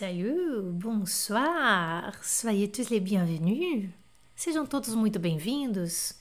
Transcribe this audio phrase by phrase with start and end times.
[0.00, 3.90] Salut, bonsoir, soyez tous les bienvenus.
[4.34, 6.14] Sejam todos muito bem-vindos.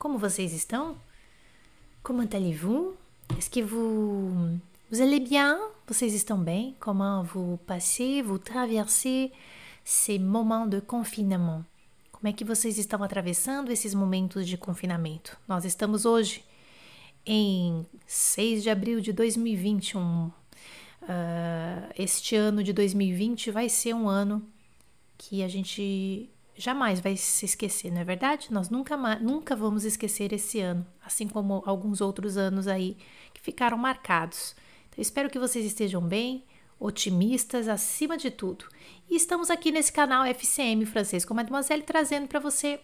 [0.00, 0.96] Como vocês estão?
[2.02, 2.96] Comment allez-vous?
[3.38, 4.58] Est-ce que vous,
[4.90, 5.56] vous allez bien?
[5.86, 6.74] Vocês estão bem?
[6.80, 9.30] Comment vous passez, vous traversez
[9.84, 11.64] ces moments de confinement?
[12.10, 15.38] Como é que vocês estão atravessando esses momentos de confinamento?
[15.46, 16.44] Nós estamos hoje
[17.24, 20.32] em 6 de abril de 2021
[21.02, 24.46] uh, este ano de 2020 vai ser um ano
[25.16, 28.48] que a gente jamais vai se esquecer, não é verdade?
[28.50, 32.96] Nós nunca, nunca vamos esquecer esse ano, assim como alguns outros anos aí
[33.32, 34.54] que ficaram marcados.
[34.88, 36.44] Então, espero que vocês estejam bem,
[36.78, 38.66] otimistas acima de tudo.
[39.08, 42.80] E estamos aqui nesse canal FCM Francês com Mademoiselle trazendo para você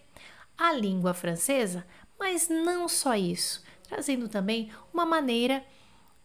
[0.57, 1.85] a língua francesa,
[2.19, 5.63] mas não só isso, trazendo também uma maneira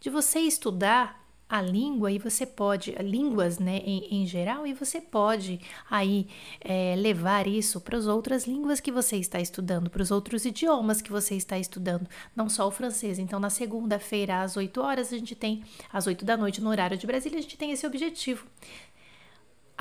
[0.01, 5.01] de você estudar a língua e você pode, línguas né, em, em geral, e você
[5.01, 6.27] pode aí
[6.61, 11.03] é, levar isso para as outras línguas que você está estudando, para os outros idiomas
[11.03, 13.19] que você está estudando, não só o francês.
[13.19, 15.63] Então, na segunda-feira, às 8 horas, a gente tem,
[15.93, 18.47] às 8 da noite, no horário de Brasília, a gente tem esse objetivo.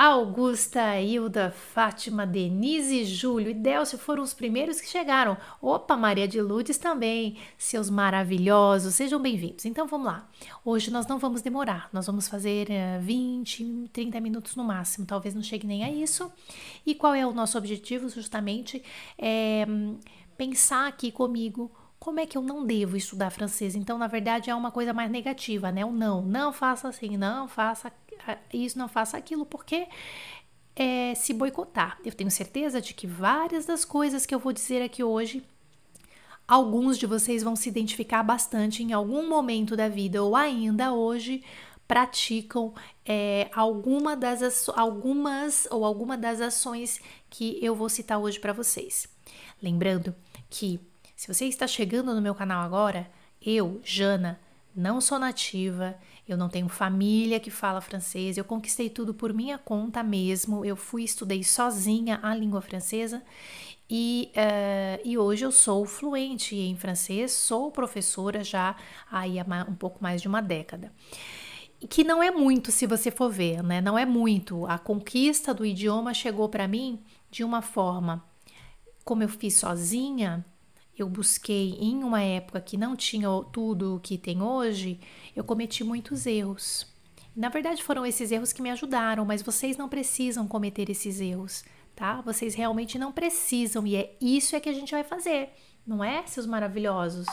[0.03, 5.37] Augusta, Hilda, Fátima, Denise, Júlio e Delcio foram os primeiros que chegaram.
[5.61, 9.63] Opa, Maria de Lourdes também, seus maravilhosos, sejam bem-vindos.
[9.63, 10.27] Então vamos lá.
[10.65, 15.35] Hoje nós não vamos demorar, nós vamos fazer uh, 20, 30 minutos no máximo, talvez
[15.35, 16.31] não chegue nem a isso.
[16.83, 18.09] E qual é o nosso objetivo?
[18.09, 18.81] Justamente
[19.19, 19.67] é
[20.35, 21.69] pensar aqui comigo
[22.01, 23.75] como é que eu não devo estudar francês?
[23.75, 25.85] Então, na verdade, é uma coisa mais negativa, né?
[25.85, 27.91] O não, não faça assim, não faça
[28.53, 29.87] isso, não faça aquilo, porque
[30.75, 31.97] é se boicotar.
[32.03, 35.43] Eu tenho certeza de que várias das coisas que eu vou dizer aqui hoje,
[36.47, 41.43] alguns de vocês vão se identificar bastante em algum momento da vida ou ainda hoje
[41.87, 42.73] praticam
[43.05, 49.09] é, alguma das algumas ou alguma das ações que eu vou citar hoje para vocês.
[49.61, 50.15] Lembrando
[50.49, 50.79] que
[51.15, 54.39] se você está chegando no meu canal agora, eu, Jana,
[54.75, 55.97] não sou nativa,
[56.27, 60.63] eu não tenho família que fala francês, eu conquistei tudo por minha conta mesmo.
[60.63, 63.21] Eu fui estudei sozinha a língua francesa
[63.89, 68.75] e, uh, e hoje eu sou fluente em francês, sou professora já
[69.11, 70.93] aí há um pouco mais de uma década.
[71.89, 73.81] Que não é muito, se você for ver, né?
[73.81, 74.65] Não é muito.
[74.67, 78.23] A conquista do idioma chegou para mim de uma forma,
[79.03, 80.45] como eu fiz sozinha,
[80.97, 84.99] eu busquei em uma época que não tinha tudo o que tem hoje,
[85.35, 86.85] eu cometi muitos erros.
[87.35, 91.63] Na verdade, foram esses erros que me ajudaram, mas vocês não precisam cometer esses erros,
[91.95, 92.21] tá?
[92.21, 95.49] Vocês realmente não precisam e é isso é que a gente vai fazer,
[95.87, 97.25] não é, seus maravilhosos?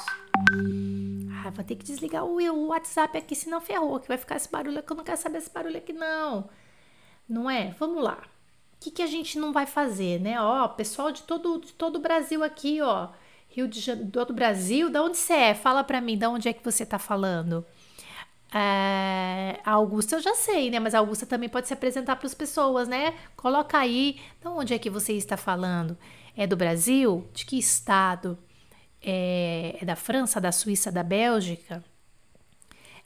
[1.44, 4.82] Ah, vou ter que desligar o WhatsApp aqui, senão ferrou, que vai ficar esse barulho
[4.82, 6.48] que eu não quero saber esse barulho aqui, não.
[7.28, 7.74] Não é?
[7.78, 8.22] Vamos lá.
[8.74, 10.40] O que, que a gente não vai fazer, né?
[10.40, 13.08] Ó, pessoal de todo, de todo o Brasil aqui, ó.
[13.58, 15.54] Rio de Janeiro, do Brasil, da onde você é?
[15.54, 17.66] Fala para mim, da onde é que você tá falando?
[18.54, 20.78] É, a Augusta eu já sei, né?
[20.78, 23.14] Mas a Augusta também pode se apresentar para as pessoas, né?
[23.34, 25.98] Coloca aí, de onde é que você está falando?
[26.36, 27.28] É do Brasil?
[27.34, 28.38] De que estado?
[29.02, 31.84] É, é da França, da Suíça, da Bélgica?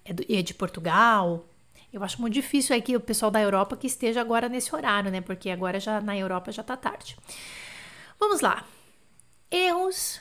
[0.04, 1.46] É, do, é de Portugal?
[1.90, 5.10] Eu acho muito difícil aí que o pessoal da Europa que esteja agora nesse horário,
[5.10, 5.22] né?
[5.22, 7.16] Porque agora já na Europa já tá tarde.
[8.20, 8.66] Vamos lá.
[9.50, 10.20] Erros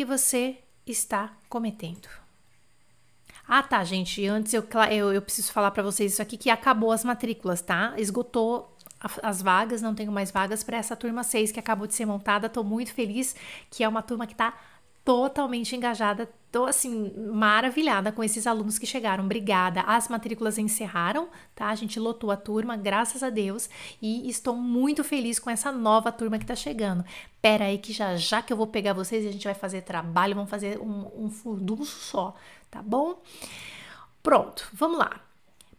[0.00, 0.56] que você
[0.86, 2.08] está cometendo.
[3.46, 4.26] Ah, tá, gente.
[4.26, 7.92] Antes eu, eu, eu preciso falar para vocês isso aqui que acabou as matrículas, tá?
[7.98, 8.74] Esgotou
[9.22, 12.48] as vagas, não tenho mais vagas para essa turma 6 que acabou de ser montada.
[12.48, 13.36] Tô muito feliz
[13.70, 14.58] que é uma turma que tá
[15.04, 19.24] totalmente engajada, tô assim maravilhada com esses alunos que chegaram.
[19.24, 19.82] Obrigada.
[19.82, 21.68] As matrículas encerraram, tá?
[21.68, 23.68] A gente lotou a turma, graças a Deus,
[24.00, 27.04] e estou muito feliz com essa nova turma que tá chegando.
[27.40, 30.34] Pera aí que já já que eu vou pegar vocês a gente vai fazer trabalho,
[30.34, 32.34] vamos fazer um, um furdunço só,
[32.70, 33.22] tá bom?
[34.22, 35.20] Pronto, vamos lá.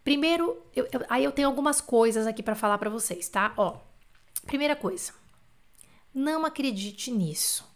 [0.03, 3.53] Primeiro, eu, eu, aí eu tenho algumas coisas aqui para falar para vocês, tá?
[3.55, 3.77] Ó,
[4.47, 5.13] primeira coisa,
[6.13, 7.70] não acredite nisso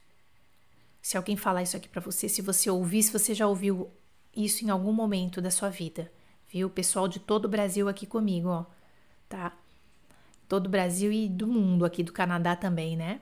[1.05, 3.91] se alguém falar isso aqui para você, se você ouvir, se você já ouviu
[4.35, 6.11] isso em algum momento da sua vida,
[6.47, 6.67] viu?
[6.67, 8.65] Pessoal de todo o Brasil aqui comigo, ó,
[9.29, 9.55] tá?
[10.49, 13.21] Todo o Brasil e do mundo, aqui do Canadá também, né?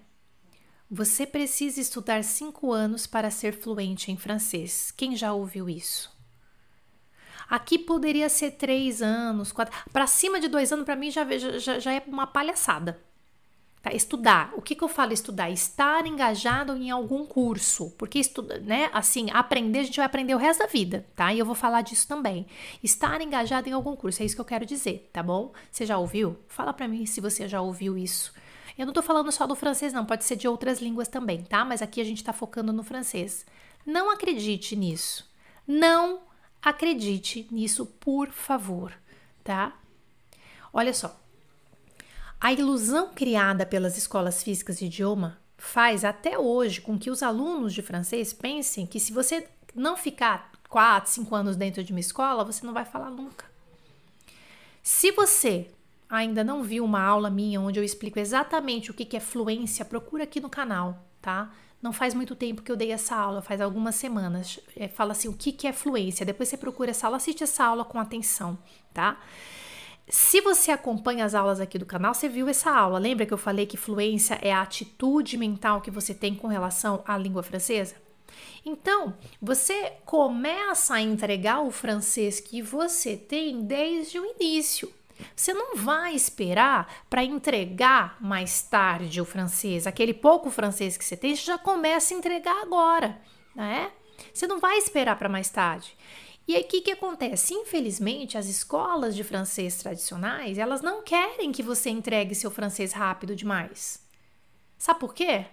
[0.90, 4.90] Você precisa estudar cinco anos para ser fluente em francês.
[4.96, 6.10] Quem já ouviu isso?
[7.50, 9.78] Aqui poderia ser três anos, quatro.
[9.92, 11.28] Para cima de dois anos, para mim já,
[11.60, 12.98] já, já é uma palhaçada.
[13.84, 13.94] Tá?
[13.94, 14.54] Estudar.
[14.56, 15.52] O que, que eu falo estudar?
[15.52, 17.92] Estar engajado em algum curso.
[17.98, 18.90] Porque estudar, né?
[18.94, 21.34] Assim, aprender, a gente vai aprender o resto da vida, tá?
[21.34, 22.48] E eu vou falar disso também.
[22.82, 25.52] Estar engajado em algum curso, é isso que eu quero dizer, tá bom?
[25.70, 26.38] Você já ouviu?
[26.48, 28.34] Fala para mim se você já ouviu isso.
[28.78, 31.66] Eu não tô falando só do francês, não, pode ser de outras línguas também, tá?
[31.66, 33.46] Mas aqui a gente tá focando no francês.
[33.86, 35.30] Não acredite nisso.
[35.68, 36.22] Não
[36.62, 38.94] acredite nisso, por favor,
[39.44, 39.78] tá?
[40.72, 41.23] Olha só.
[42.44, 47.74] A ilusão criada pelas escolas físicas de idioma faz até hoje com que os alunos
[47.74, 52.44] de francês pensem que se você não ficar 4, 5 anos dentro de uma escola,
[52.44, 53.46] você não vai falar nunca.
[54.82, 55.70] Se você
[56.10, 60.26] ainda não viu uma aula minha onde eu explico exatamente o que é fluência, procura
[60.26, 61.50] aqui no canal, tá?
[61.82, 64.60] Não faz muito tempo que eu dei essa aula, faz algumas semanas.
[64.76, 66.26] É, fala assim, o que é fluência?
[66.26, 68.60] Depois você procura essa aula, assiste essa aula com atenção,
[68.94, 69.18] tá?
[70.08, 73.00] Se você acompanha as aulas aqui do canal, você viu essa aula.
[73.00, 77.04] Lembra que eu falei que fluência é a atitude mental que você tem com relação
[77.08, 77.96] à língua francesa?
[78.66, 84.92] Então, você começa a entregar o francês que você tem desde o início.
[85.36, 89.88] Você não vai esperar para entregar mais tarde o francês.
[89.88, 93.22] Aquele pouco francês que você tem, você já começa a entregar agora,
[93.56, 93.92] né?
[94.34, 95.96] Você não vai esperar para mais tarde.
[96.48, 97.54] E aí, o que, que acontece?
[97.54, 103.36] Infelizmente, as escolas de francês tradicionais, elas não querem que você entregue seu francês rápido
[103.36, 104.06] demais.
[104.78, 105.46] Sabe por quê?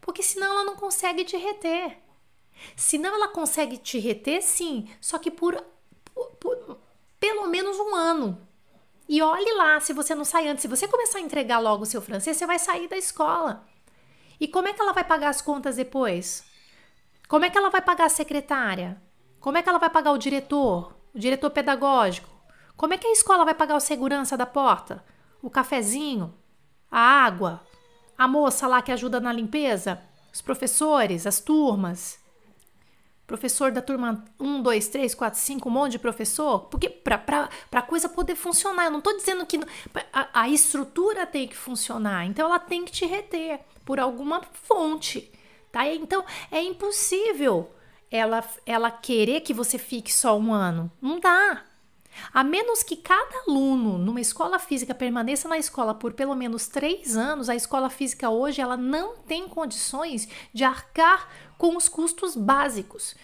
[0.00, 1.98] Porque senão ela não consegue te reter.
[2.76, 5.64] Senão ela consegue te reter, sim, só que por,
[6.12, 6.78] por, por
[7.20, 8.36] pelo menos um ano.
[9.08, 11.86] E olhe lá, se você não sai antes, se você começar a entregar logo o
[11.86, 13.64] seu francês, você vai sair da escola.
[14.40, 16.44] E como é que ela vai pagar as contas depois?
[17.28, 19.00] Como é que ela vai pagar a secretária?
[19.42, 22.28] Como é que ela vai pagar o diretor, o diretor pedagógico?
[22.76, 25.04] Como é que a escola vai pagar o segurança da porta?
[25.42, 26.32] O cafezinho?
[26.88, 27.60] A água?
[28.16, 30.00] A moça lá que ajuda na limpeza?
[30.32, 31.26] Os professores?
[31.26, 32.20] As turmas?
[33.26, 36.60] Professor da turma 1, 2, 3, 4, 5, um monte de professor?
[36.66, 39.58] Porque para a coisa poder funcionar, eu não estou dizendo que
[40.12, 45.32] a, a estrutura tem que funcionar, então ela tem que te reter por alguma fonte,
[45.72, 45.88] tá?
[45.88, 47.72] Então é impossível
[48.12, 50.92] ela, ela querer que você fique só um ano.
[51.00, 51.64] Não dá.
[52.32, 57.16] A menos que cada aluno numa escola física permaneça na escola por pelo menos três
[57.16, 63.14] anos, a escola física hoje ela não tem condições de arcar com os custos básicos.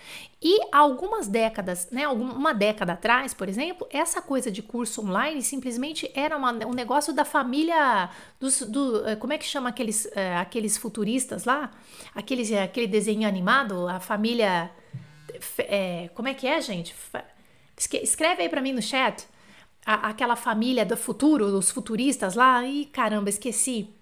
[0.40, 6.08] E algumas décadas, né, uma década atrás, por exemplo, essa coisa de curso online simplesmente
[6.14, 8.08] era uma, um negócio da família
[8.38, 11.73] dos, do, eh, como é que chama aqueles, uh, aqueles futuristas lá,
[12.14, 14.70] aqueles, aquele desenho animado, a família,
[15.58, 16.94] é, como é que é, gente?
[18.02, 19.26] Escreve aí para mim no chat.
[19.84, 22.64] A, aquela família do futuro, os futuristas lá.
[22.64, 23.94] Ih, caramba, esqueci.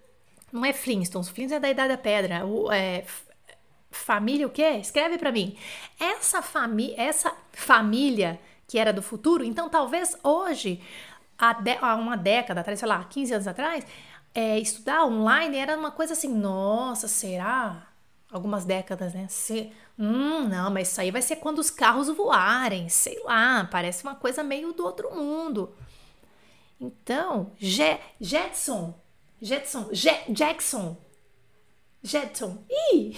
[0.52, 1.28] Não é Flintstones.
[1.28, 2.46] Flintstones é da Idade da Pedra.
[2.46, 3.04] O, é,
[3.90, 4.78] família o quê?
[4.80, 5.56] Escreve para mim.
[5.98, 8.38] Essa, fami essa família
[8.68, 10.82] que era do futuro, então talvez hoje,
[11.38, 13.86] há, uma década atrás, sei lá, 15 anos atrás,
[14.34, 17.86] é, estudar online era uma coisa assim, nossa, será?
[18.30, 19.26] Algumas décadas, né?
[19.28, 24.02] Se, hum, não, mas isso aí vai ser quando os carros voarem, sei lá, parece
[24.02, 25.74] uma coisa meio do outro mundo.
[26.80, 28.94] Então, Je Jetson,
[29.40, 30.96] Jetson, Je Jackson,
[32.02, 33.16] Jetson, ih,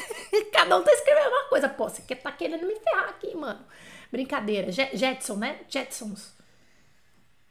[0.52, 3.64] cada um tá escrevendo uma coisa, pô, você tá querendo me ferrar aqui, mano.
[4.10, 5.60] Brincadeira, Je Jetson, né?
[5.68, 6.34] Jetsons.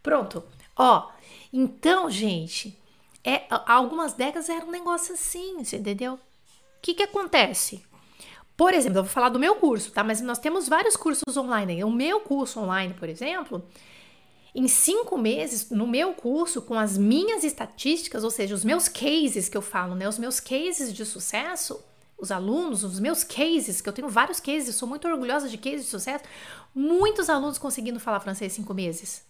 [0.02, 0.44] Pronto,
[0.76, 1.12] ó,
[1.54, 2.78] então, gente,
[3.24, 6.20] é, algumas décadas era um negócio assim, você entendeu?
[6.86, 7.84] Que que acontece?
[8.56, 10.04] Por exemplo, eu vou falar do meu curso, tá?
[10.04, 11.84] Mas nós temos vários cursos online.
[11.84, 13.68] O meu curso online, por exemplo,
[14.54, 19.50] em cinco meses, no meu curso, com as minhas estatísticas, ou seja, os meus cases
[19.50, 20.08] que eu falo, né?
[20.08, 21.84] Os meus cases de sucesso,
[22.20, 25.86] os alunos, os meus cases, que eu tenho vários cases, sou muito orgulhosa de cases
[25.86, 26.24] de sucesso,
[26.72, 29.26] muitos alunos conseguindo falar francês em cinco meses.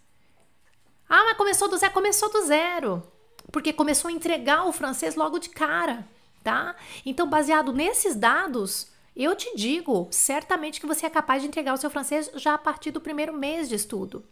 [1.07, 1.93] Ah, mas começou do zero?
[1.93, 3.01] Começou do zero.
[3.49, 6.05] Porque começou a entregar o francês logo de cara,
[6.45, 6.75] tá?
[7.03, 11.77] Então, baseado nesses dados, eu te digo, certamente que você é capaz de entregar o
[11.77, 14.23] seu francês já a partir do primeiro mês de estudo.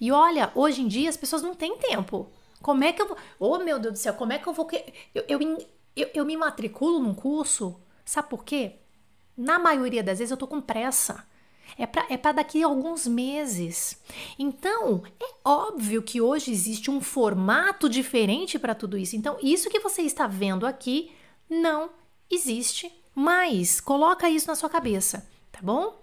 [0.00, 2.30] E olha, hoje em dia as pessoas não têm tempo.
[2.62, 3.16] Como é que eu vou.
[3.40, 4.68] Oh, meu Deus do céu, como é que eu vou.
[5.12, 5.58] Eu, eu,
[5.96, 8.76] eu, eu me matriculo num curso, sabe por quê?
[9.36, 11.26] Na maioria das vezes eu tô com pressa.
[11.76, 14.00] É para é daqui a alguns meses.
[14.38, 19.16] Então, é óbvio que hoje existe um formato diferente para tudo isso.
[19.16, 21.10] Então, isso que você está vendo aqui
[21.48, 21.90] não
[22.30, 25.98] existe mas coloca isso na sua cabeça, tá bom?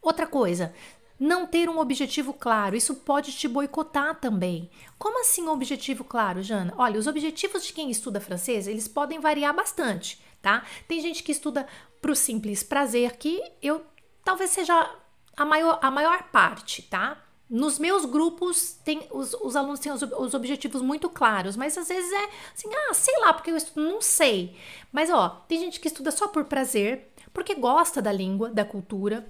[0.00, 0.74] Outra coisa,
[1.20, 4.70] Não ter um objetivo claro, isso pode te boicotar também.
[4.96, 6.72] Como assim um objetivo claro, Jana?
[6.78, 10.64] Olha, os objetivos de quem estuda francês, eles podem variar bastante, tá?
[10.86, 11.66] Tem gente que estuda
[12.00, 13.84] para o simples prazer, que eu
[14.24, 14.94] talvez seja
[15.36, 17.20] a maior, a maior parte, tá?
[17.50, 21.88] Nos meus grupos, tem, os, os alunos têm os, os, objetivos muito claros, mas às
[21.88, 24.54] vezes é assim, ah, sei lá, porque eu estudo, não sei.
[24.92, 29.26] Mas ó, tem gente que estuda só por prazer, porque gosta da língua, da cultura.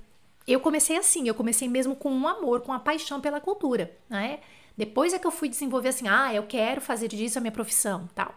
[0.49, 4.41] Eu comecei assim, eu comecei mesmo com um amor, com a paixão pela cultura, né?
[4.77, 8.09] Depois é que eu fui desenvolver assim, ah, eu quero fazer disso a minha profissão,
[8.15, 8.35] tal.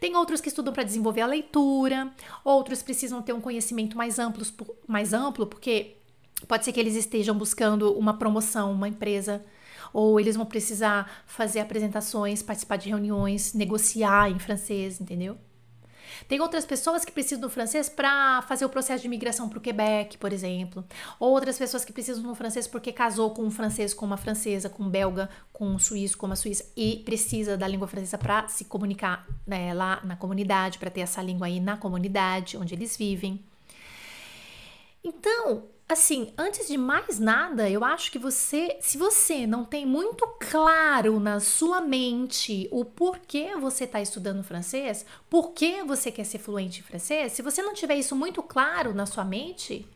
[0.00, 2.12] Tem outros que estudam para desenvolver a leitura,
[2.44, 4.42] outros precisam ter um conhecimento mais amplo,
[4.86, 5.97] mais amplo, porque
[6.46, 9.44] Pode ser que eles estejam buscando uma promoção, uma empresa,
[9.92, 15.36] ou eles vão precisar fazer apresentações, participar de reuniões, negociar em francês, entendeu?
[16.26, 19.60] Tem outras pessoas que precisam do francês para fazer o processo de imigração para o
[19.60, 20.84] Quebec, por exemplo.
[21.20, 24.84] Outras pessoas que precisam do francês porque casou com um francês, com uma francesa, com
[24.84, 28.64] um belga, com um suíço, com uma suíça e precisa da língua francesa para se
[28.64, 33.44] comunicar né, lá na comunidade, para ter essa língua aí na comunidade onde eles vivem.
[35.04, 40.26] Então, assim, antes de mais nada, eu acho que você, se você não tem muito
[40.38, 46.38] claro na sua mente o porquê você está estudando francês, por que você quer ser
[46.38, 49.88] fluente em francês, se você não tiver isso muito claro na sua mente,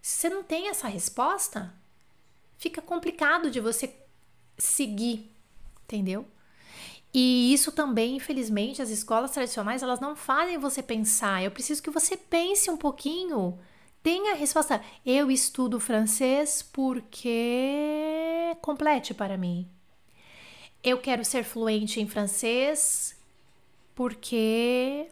[0.00, 1.74] se você não tem essa resposta,
[2.56, 3.92] fica complicado de você
[4.56, 5.28] seguir,
[5.84, 6.24] entendeu?
[7.12, 11.42] E isso também, infelizmente, as escolas tradicionais, elas não fazem você pensar.
[11.42, 13.58] Eu preciso que você pense um pouquinho
[14.02, 14.82] tem a resposta.
[15.04, 19.68] Eu estudo francês porque complete para mim.
[20.82, 23.16] Eu quero ser fluente em francês
[23.94, 25.06] porque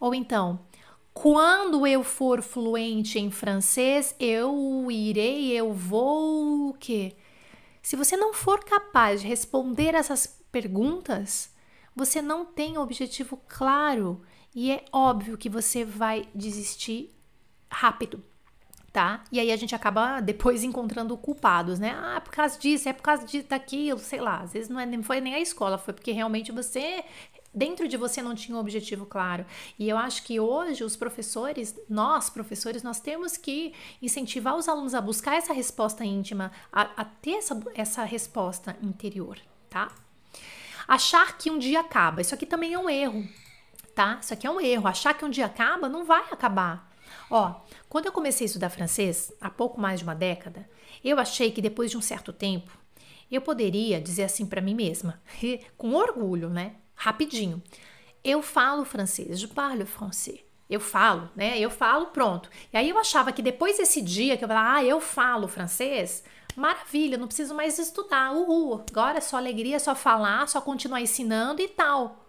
[0.00, 0.60] ou então,
[1.12, 7.16] quando eu for fluente em francês, eu irei, eu vou o quê?
[7.82, 11.52] Se você não for capaz de responder essas perguntas,
[11.94, 14.22] você não tem objetivo claro
[14.54, 17.17] e é óbvio que você vai desistir
[17.70, 18.22] rápido,
[18.92, 19.22] tá?
[19.30, 21.96] E aí a gente acaba depois encontrando culpados, né?
[22.00, 24.40] Ah, é por causa disso, é por causa de, daquilo, sei lá.
[24.40, 27.04] Às vezes não, é, não foi nem a escola, foi porque realmente você
[27.52, 29.44] dentro de você não tinha um objetivo claro.
[29.78, 34.94] E eu acho que hoje os professores, nós professores, nós temos que incentivar os alunos
[34.94, 39.90] a buscar essa resposta íntima, a, a ter essa, essa resposta interior, tá?
[40.86, 43.26] Achar que um dia acaba, isso aqui também é um erro,
[43.94, 44.18] tá?
[44.22, 44.86] Isso aqui é um erro.
[44.86, 46.87] Achar que um dia acaba, não vai acabar.
[47.30, 47.54] Ó,
[47.88, 50.68] quando eu comecei a estudar francês, há pouco mais de uma década,
[51.04, 52.76] eu achei que depois de um certo tempo,
[53.30, 55.20] eu poderia dizer assim para mim mesma,
[55.76, 56.76] com orgulho, né?
[56.94, 57.62] Rapidinho.
[58.24, 60.40] Eu falo francês, je parle français.
[60.68, 61.58] Eu falo, né?
[61.58, 62.50] Eu falo, pronto.
[62.72, 66.22] E aí eu achava que depois desse dia que eu falava, ah, eu falo francês,
[66.56, 68.84] maravilha, não preciso mais estudar, uhul.
[68.90, 72.26] Agora é só alegria, é só falar, só continuar ensinando e tal.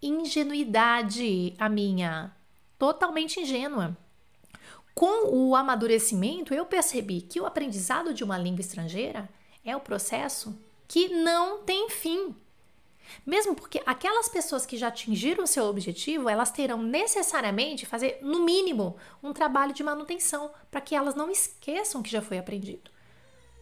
[0.00, 2.35] Ingenuidade a minha
[2.78, 3.96] totalmente ingênua.
[4.94, 9.28] Com o amadurecimento, eu percebi que o aprendizado de uma língua estrangeira
[9.64, 12.34] é o processo que não tem fim.
[13.24, 18.44] Mesmo porque aquelas pessoas que já atingiram o seu objetivo, elas terão necessariamente fazer, no
[18.44, 22.90] mínimo, um trabalho de manutenção para que elas não esqueçam que já foi aprendido.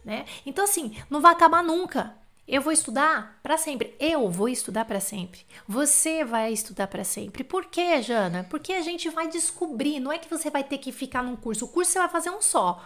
[0.03, 0.25] Né?
[0.45, 2.15] Então, assim, não vai acabar nunca.
[2.47, 3.95] Eu vou estudar para sempre.
[3.99, 5.41] Eu vou estudar para sempre.
[5.67, 7.43] Você vai estudar para sempre.
[7.43, 8.45] Por quê, Jana?
[8.49, 9.99] Porque a gente vai descobrir.
[9.99, 11.65] Não é que você vai ter que ficar num curso.
[11.65, 12.85] O curso você vai fazer um só.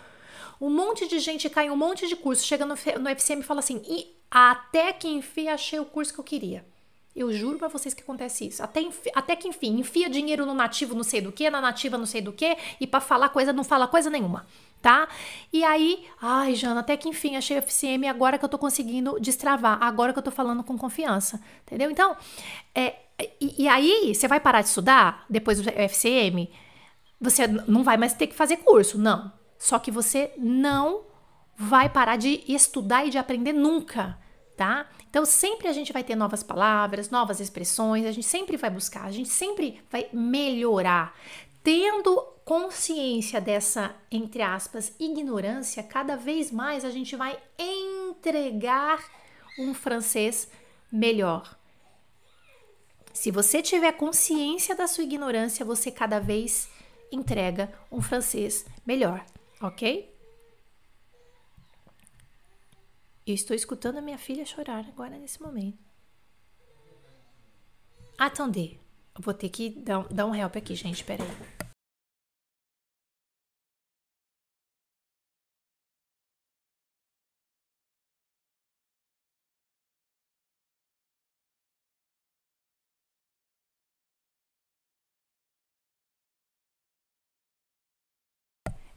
[0.62, 3.46] Um monte de gente cai em um monte de curso, chega no, no FCM e
[3.46, 6.66] fala assim: e até que enfim achei o curso que eu queria.
[7.19, 8.63] Eu juro para vocês que acontece isso.
[8.63, 8.81] Até,
[9.13, 12.21] até que enfim, enfia dinheiro no nativo não sei do que, na nativa não sei
[12.21, 14.45] do que, e para falar coisa não fala coisa nenhuma
[14.81, 15.09] tá?
[15.51, 19.19] E aí, ai, Jana, até que enfim achei o FCM agora que eu tô conseguindo
[19.19, 21.91] destravar, agora que eu tô falando com confiança, entendeu?
[21.91, 22.15] Então,
[22.73, 22.95] é,
[23.41, 26.49] e, e aí, você vai parar de estudar depois do FCM?
[27.19, 29.31] Você não vai mais ter que fazer curso, não.
[29.57, 31.01] Só que você não
[31.57, 34.17] vai parar de estudar e de aprender nunca,
[34.55, 34.88] tá?
[35.10, 39.06] Então, sempre a gente vai ter novas palavras, novas expressões, a gente sempre vai buscar,
[39.06, 41.16] a gente sempre vai melhorar.
[41.63, 49.04] Tendo consciência dessa, entre aspas, ignorância, cada vez mais a gente vai entregar
[49.60, 50.50] um francês
[50.92, 51.58] melhor.
[53.13, 56.70] Se você tiver consciência da sua ignorância, você cada vez
[57.12, 59.24] entrega um francês melhor,
[59.62, 60.09] ok?
[63.29, 65.77] Eu estou escutando a minha filha chorar agora nesse momento.
[68.17, 68.79] Atender.
[69.19, 71.03] Vou ter que dar, dar um help aqui, gente.
[71.03, 71.29] Pera aí.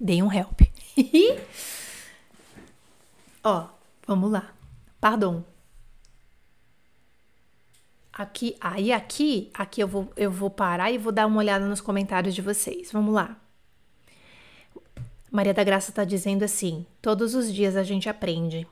[0.00, 0.62] Dei um help.
[3.44, 4.52] Ó, vamos lá.
[5.00, 5.44] Pardon.
[8.12, 11.80] Aqui, aí aqui, aqui eu vou, eu vou parar e vou dar uma olhada nos
[11.80, 12.92] comentários de vocês.
[12.92, 13.36] Vamos lá.
[15.30, 18.66] Maria da Graça está dizendo assim: todos os dias a gente aprende.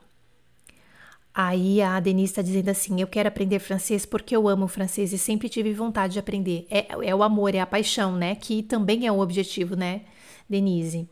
[1.33, 5.17] Aí a Denise está dizendo assim: eu quero aprender francês porque eu amo francês e
[5.17, 6.67] sempre tive vontade de aprender.
[6.69, 8.35] É, é o amor, é a paixão, né?
[8.35, 10.01] Que também é o objetivo, né,
[10.47, 11.09] Denise?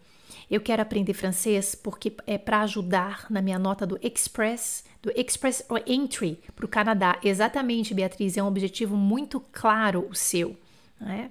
[0.50, 5.63] Eu quero aprender francês porque é para ajudar na minha nota do Express, do Express
[5.86, 7.20] Entry para o Canadá.
[7.24, 10.58] Exatamente, Beatriz, é um objetivo muito claro o seu.
[11.00, 11.29] Né?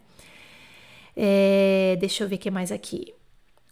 [1.17, 3.13] É, deixa eu ver o que mais aqui.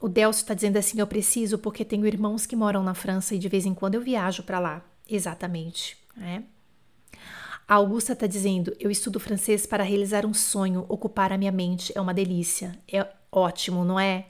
[0.01, 3.39] O Delcio está dizendo assim: eu preciso porque tenho irmãos que moram na França e
[3.39, 4.85] de vez em quando eu viajo para lá.
[5.09, 5.97] Exatamente.
[6.17, 6.43] Né?
[7.69, 11.93] A Augusta está dizendo: eu estudo francês para realizar um sonho, ocupar a minha mente.
[11.95, 12.77] É uma delícia.
[12.93, 14.27] É ótimo, não é?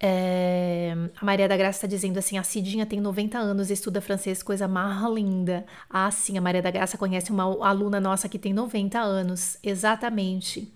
[0.00, 4.42] É, a Maria da Graça está dizendo assim: a Cidinha tem 90 anos, estuda francês,
[4.42, 5.66] coisa mais linda.
[5.90, 9.58] Ah, sim, a Maria da Graça conhece uma aluna nossa que tem 90 anos.
[9.62, 10.72] Exatamente.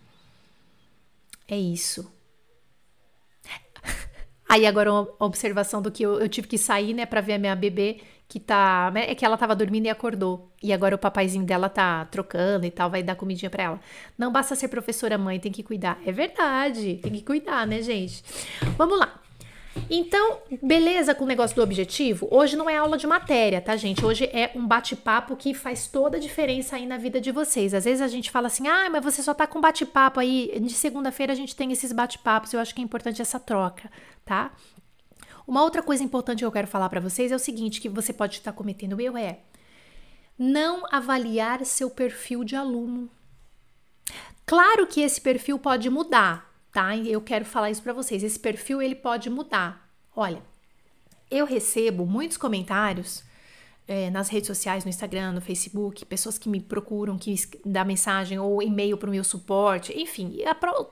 [1.48, 2.10] É isso.
[4.48, 7.38] Aí agora uma observação do que eu, eu tive que sair, né, para ver a
[7.38, 8.00] minha bebê
[8.32, 10.50] que tá, né, é que ela tava dormindo e acordou.
[10.62, 13.80] E agora o papaizinho dela tá trocando e tal, vai dar comidinha para ela.
[14.16, 16.00] Não basta ser professora mãe, tem que cuidar.
[16.06, 18.24] É verdade, tem que cuidar, né, gente?
[18.78, 19.20] Vamos lá.
[19.90, 22.26] Então, beleza com o negócio do objetivo?
[22.30, 24.02] Hoje não é aula de matéria, tá, gente?
[24.02, 27.74] Hoje é um bate-papo que faz toda a diferença aí na vida de vocês.
[27.74, 30.58] Às vezes a gente fala assim, ah, mas você só tá com bate-papo aí.
[30.58, 32.54] De segunda-feira a gente tem esses bate-papos.
[32.54, 33.90] Eu acho que é importante essa troca,
[34.24, 34.52] tá?
[35.46, 38.12] Uma outra coisa importante que eu quero falar para vocês é o seguinte, que você
[38.12, 39.40] pode estar cometendo erro é
[40.38, 43.08] não avaliar seu perfil de aluno.
[44.44, 46.96] Claro que esse perfil pode mudar, tá?
[46.96, 48.22] Eu quero falar isso para vocês.
[48.22, 49.88] Esse perfil ele pode mudar.
[50.14, 50.42] Olha,
[51.30, 53.22] eu recebo muitos comentários
[53.86, 58.38] é, nas redes sociais, no Instagram, no Facebook, pessoas que me procuram, que dá mensagem
[58.38, 60.38] ou e-mail para o meu suporte, enfim,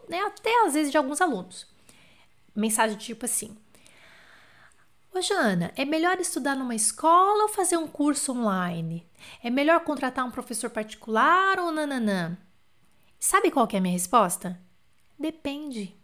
[0.09, 1.67] né, até às vezes de alguns alunos.
[2.55, 3.57] Mensagem tipo assim:
[5.13, 9.05] Ô Jana, é melhor estudar numa escola ou fazer um curso online?
[9.43, 12.39] É melhor contratar um professor particular ou nananã?
[13.19, 14.59] Sabe qual é a minha resposta?
[15.19, 15.97] Depende.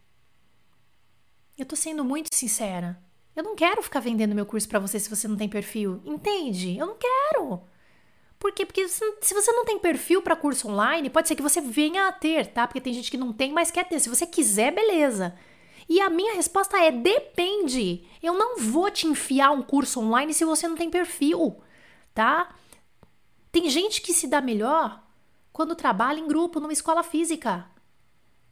[1.57, 3.01] Eu tô sendo muito sincera.
[3.35, 6.03] Eu não quero ficar vendendo meu curso para você se você não tem perfil.
[6.05, 6.77] Entende?
[6.77, 7.63] Eu não quero.
[8.41, 8.67] Por quê?
[8.67, 12.13] Porque se você não tem perfil para curso online, pode ser que você venha a
[12.13, 12.67] ter, tá?
[12.67, 14.01] Porque tem gente que não tem, mas quer ter.
[14.01, 15.35] Se você quiser, beleza.
[15.89, 18.05] E a minha resposta é: depende.
[18.23, 21.61] Eu não vou te enfiar um curso online se você não tem perfil,
[22.15, 22.55] tá?
[23.53, 25.03] Tem gente que se dá melhor
[25.53, 27.67] quando trabalha em grupo numa escola física.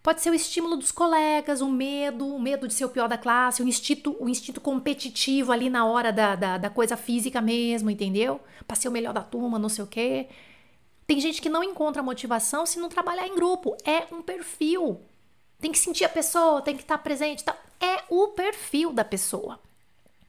[0.03, 3.17] Pode ser o estímulo dos colegas, o medo, o medo de ser o pior da
[3.17, 7.91] classe, o instinto, o instinto competitivo ali na hora da, da, da coisa física mesmo,
[7.91, 8.39] entendeu?
[8.67, 10.29] Para ser o melhor da turma, não sei o quê.
[11.07, 13.77] Tem gente que não encontra motivação se não trabalhar em grupo.
[13.85, 15.01] É um perfil.
[15.65, 17.43] Tem que sentir a pessoa, tem que estar presente.
[17.43, 17.57] Tá?
[17.81, 19.59] É o perfil da pessoa.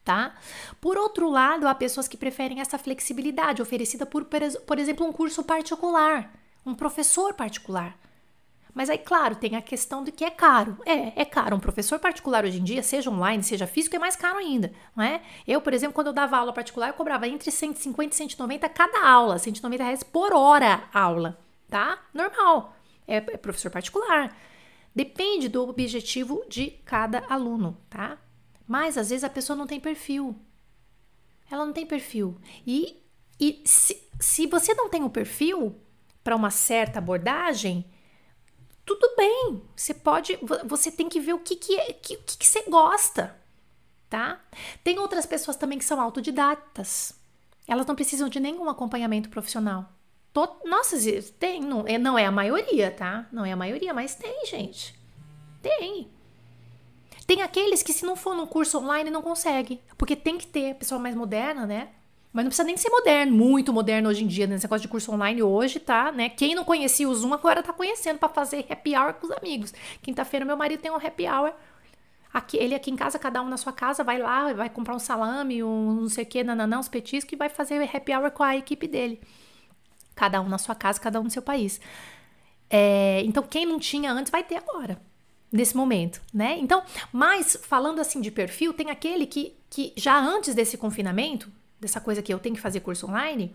[0.02, 0.34] Tá?
[0.80, 5.44] Por outro lado, há pessoas que preferem essa flexibilidade oferecida por, por exemplo, um curso
[5.44, 6.32] particular,
[6.64, 7.98] um professor particular.
[8.72, 10.78] Mas aí, claro, tem a questão de que é caro.
[10.86, 11.56] É, é caro.
[11.56, 15.04] Um professor particular hoje em dia, seja online, seja físico, é mais caro ainda, não
[15.04, 15.20] é?
[15.46, 19.06] Eu, por exemplo, quando eu dava aula particular, eu cobrava entre 150 e 190 cada
[19.06, 21.98] aula, 190 reais por hora aula, tá?
[22.14, 22.74] Normal.
[23.06, 24.34] É, é professor particular.
[24.96, 28.16] Depende do objetivo de cada aluno, tá?
[28.66, 30.34] Mas às vezes a pessoa não tem perfil.
[31.50, 32.40] Ela não tem perfil.
[32.66, 33.02] E,
[33.38, 35.76] e se, se você não tem o um perfil
[36.24, 37.84] para uma certa abordagem,
[38.86, 39.62] tudo bem.
[39.76, 40.38] Você pode.
[40.64, 43.38] Você tem que ver o que, que, é, que, que, que você gosta,
[44.08, 44.42] tá?
[44.82, 47.12] Tem outras pessoas também que são autodidatas.
[47.68, 49.92] Elas não precisam de nenhum acompanhamento profissional.
[50.64, 50.96] Nossa,
[51.38, 53.26] tem, não é, não é a maioria, tá?
[53.32, 54.94] Não é a maioria, mas tem, gente.
[55.62, 56.08] Tem.
[57.26, 59.80] Tem aqueles que, se não for num curso online, não consegue.
[59.96, 61.88] Porque tem que ter pessoa mais moderna, né?
[62.36, 65.10] Mas não precisa nem ser moderno, muito moderno hoje em dia, nesse negócio de curso
[65.10, 66.12] online hoje, tá?
[66.12, 66.28] Né?
[66.28, 69.72] Quem não conhecia o Zoom agora tá conhecendo para fazer happy hour com os amigos.
[70.02, 71.54] Quinta-feira meu marido tem um happy hour.
[72.30, 74.98] Aqui, ele aqui em casa, cada um na sua casa, vai lá, vai comprar um
[74.98, 78.42] salame, um não sei o que, nananã, uns petiscos e vai fazer happy hour com
[78.42, 79.18] a equipe dele.
[80.16, 81.80] Cada um na sua casa, cada um no seu país.
[82.68, 85.00] É, então, quem não tinha antes vai ter agora,
[85.52, 86.56] nesse momento, né?
[86.58, 91.48] Então, mas falando assim de perfil, tem aquele que, que já antes desse confinamento,
[91.78, 93.54] dessa coisa que eu tenho que fazer curso online,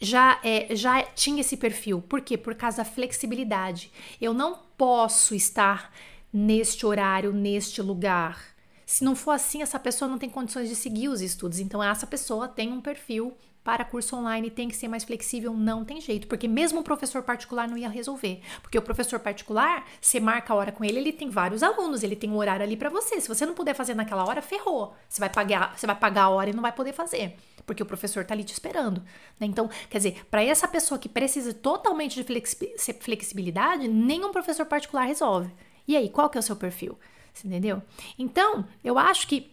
[0.00, 2.02] já, é, já tinha esse perfil.
[2.02, 2.36] Por quê?
[2.36, 3.90] Por causa da flexibilidade.
[4.20, 5.92] Eu não posso estar
[6.32, 8.42] neste horário, neste lugar.
[8.84, 11.60] Se não for assim, essa pessoa não tem condições de seguir os estudos.
[11.60, 15.84] Então, essa pessoa tem um perfil para curso online, tem que ser mais flexível, não
[15.84, 18.40] tem jeito, porque mesmo o professor particular não ia resolver.
[18.60, 22.16] Porque o professor particular, você marca a hora com ele, ele tem vários alunos, ele
[22.16, 23.20] tem um horário ali para você.
[23.20, 24.94] Se você não puder fazer naquela hora, ferrou.
[25.08, 27.86] Você vai pagar, você vai pagar a hora e não vai poder fazer, porque o
[27.86, 29.00] professor tá ali te esperando.
[29.38, 29.46] Né?
[29.46, 35.52] Então, quer dizer, para essa pessoa que precisa totalmente de flexibilidade, nenhum professor particular resolve.
[35.86, 36.98] E aí, qual que é o seu perfil?
[37.32, 37.80] Você entendeu?
[38.18, 39.51] Então, eu acho que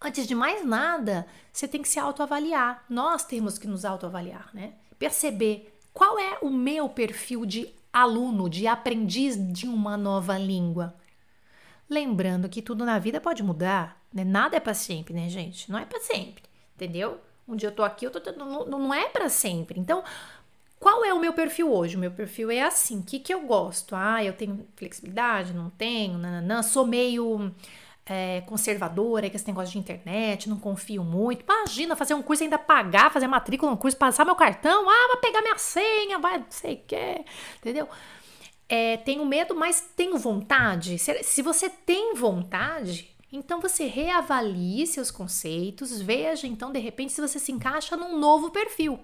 [0.00, 2.84] antes de mais nada, você tem que se autoavaliar.
[2.88, 4.74] Nós temos que nos autoavaliar, né?
[4.98, 10.94] Perceber qual é o meu perfil de aluno, de aprendiz de uma nova língua.
[11.88, 14.24] Lembrando que tudo na vida pode mudar, né?
[14.24, 15.70] Nada é para sempre, né, gente?
[15.70, 16.44] Não é para sempre,
[16.76, 17.20] entendeu?
[17.46, 19.80] Um dia eu tô aqui, eu tô, não, não é para sempre.
[19.80, 20.04] Então,
[20.78, 21.96] qual é o meu perfil hoje?
[21.96, 23.00] O meu perfil é assim.
[23.00, 23.96] O que, que eu gosto?
[23.96, 25.52] Ah, eu tenho flexibilidade?
[25.52, 26.16] Não tenho?
[26.16, 26.62] Nananã.
[26.62, 27.52] Sou meio
[28.12, 31.44] é, conservadora com esse negócio de internet, não confio muito.
[31.44, 34.90] Imagina fazer um curso ainda pagar, fazer matrícula no curso, passar meu cartão.
[34.90, 37.24] Ah, vai pegar minha senha, vai, não sei o que.
[37.58, 37.88] Entendeu?
[38.68, 40.98] É, tenho medo, mas tenho vontade.
[40.98, 47.20] Se, se você tem vontade, então você reavalie seus conceitos, veja então de repente se
[47.20, 48.98] você se encaixa num novo perfil.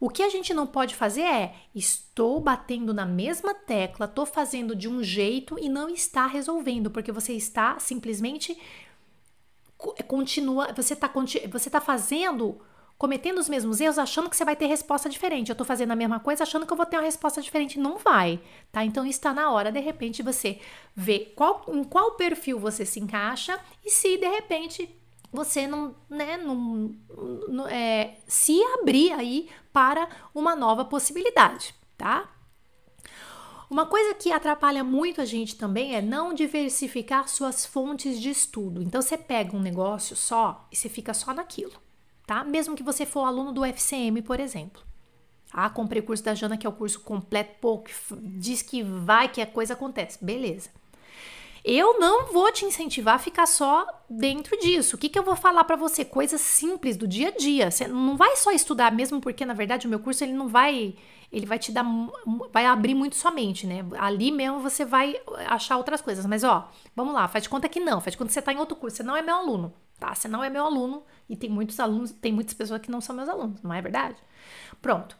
[0.00, 4.74] O que a gente não pode fazer é estou batendo na mesma tecla, estou fazendo
[4.74, 8.58] de um jeito e não está resolvendo, porque você está simplesmente
[10.08, 11.10] continua, você está
[11.50, 12.60] você tá fazendo
[12.96, 15.48] cometendo os mesmos erros, achando que você vai ter resposta diferente.
[15.48, 17.78] Eu estou fazendo a mesma coisa, achando que eu vou ter uma resposta diferente.
[17.78, 18.38] Não vai,
[18.70, 18.84] tá?
[18.84, 20.58] Então está na hora, de repente, você
[20.94, 24.99] ver qual, em qual perfil você se encaixa e se de repente
[25.32, 26.94] você não, né, não,
[27.48, 32.28] não é, se abrir aí para uma nova possibilidade, tá?
[33.70, 38.82] Uma coisa que atrapalha muito a gente também é não diversificar suas fontes de estudo.
[38.82, 41.74] Então você pega um negócio só e você fica só naquilo,
[42.26, 42.42] tá?
[42.42, 44.82] Mesmo que você for aluno do FCM, por exemplo.
[45.52, 47.88] Ah, comprei o curso da Jana, que é o curso completo, pouco,
[48.20, 50.24] diz que vai, que a coisa acontece.
[50.24, 50.70] Beleza.
[51.64, 54.96] Eu não vou te incentivar a ficar só dentro disso.
[54.96, 56.04] O que, que eu vou falar para você?
[56.04, 57.70] Coisas simples do dia a dia.
[57.70, 60.94] Você não vai só estudar, mesmo porque, na verdade, o meu curso ele não vai.
[61.30, 61.84] Ele vai te dar.
[62.52, 63.84] Vai abrir muito sua mente, né?
[63.98, 66.24] Ali mesmo você vai achar outras coisas.
[66.24, 68.00] Mas, ó, vamos lá, faz de conta que não.
[68.00, 68.96] Faz de conta que você tá em outro curso.
[68.96, 70.14] Você não é meu aluno, tá?
[70.14, 71.04] Você não é meu aluno.
[71.28, 74.16] E tem muitos alunos, tem muitas pessoas que não são meus alunos, não é verdade?
[74.80, 75.16] Pronto.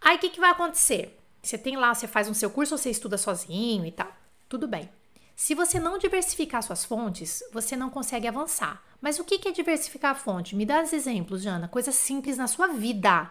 [0.00, 1.20] Aí o que, que vai acontecer?
[1.42, 4.08] Você tem lá, você faz um seu curso ou você estuda sozinho e tal.
[4.48, 4.88] Tudo bem.
[5.36, 8.82] Se você não diversificar suas fontes, você não consegue avançar.
[9.00, 10.54] Mas o que é diversificar a fonte?
[10.54, 11.68] Me dá os exemplos, Jana.
[11.68, 13.30] Coisas simples na sua vida.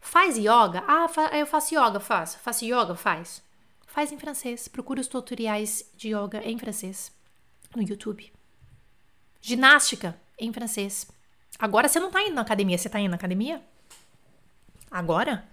[0.00, 0.82] Faz yoga?
[0.86, 1.06] Ah,
[1.38, 2.38] eu faço yoga, faço.
[2.40, 2.96] Faço yoga?
[2.96, 3.42] Faz.
[3.86, 4.66] Faz em francês.
[4.66, 7.12] Procura os tutoriais de yoga em francês
[7.74, 8.32] no YouTube.
[9.40, 11.06] Ginástica em francês.
[11.58, 12.76] Agora você não tá indo na academia.
[12.76, 13.62] Você tá indo na academia?
[14.90, 15.48] Agora?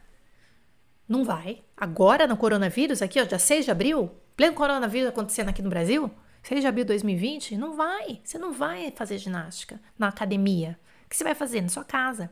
[1.07, 1.63] Não vai.
[1.77, 6.09] Agora no coronavírus, aqui, ó, dia 6 de abril, pleno coronavírus acontecendo aqui no Brasil,
[6.43, 8.21] 6 de abril de 2020, não vai.
[8.23, 10.79] Você não vai fazer ginástica na academia.
[11.05, 11.59] O que você vai fazer?
[11.59, 12.31] Na sua casa.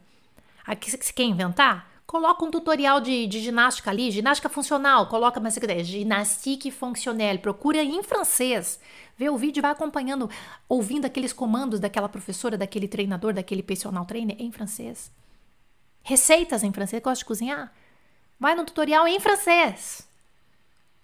[0.65, 1.91] Aqui você quer inventar?
[2.05, 7.83] Coloca um tutorial de, de ginástica ali, ginástica funcional, coloca, mas quer ginastique fonctionnelle, procura
[7.83, 8.79] em francês,
[9.17, 10.29] vê o vídeo e vai acompanhando,
[10.69, 15.11] ouvindo aqueles comandos daquela professora, daquele treinador, daquele personal trainer em francês.
[16.03, 17.73] Receitas em francês, gosta de cozinhar?
[18.39, 20.06] Vai no tutorial em francês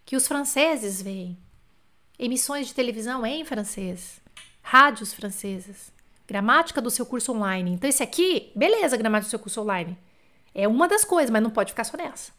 [0.05, 1.37] que os franceses veem.
[2.17, 4.21] Emissões de televisão em francês,
[4.61, 5.91] rádios francesas,
[6.27, 7.71] gramática do seu curso online.
[7.71, 9.97] Então, esse aqui, beleza, gramática do seu curso online.
[10.53, 12.31] É uma das coisas, mas não pode ficar só nessa.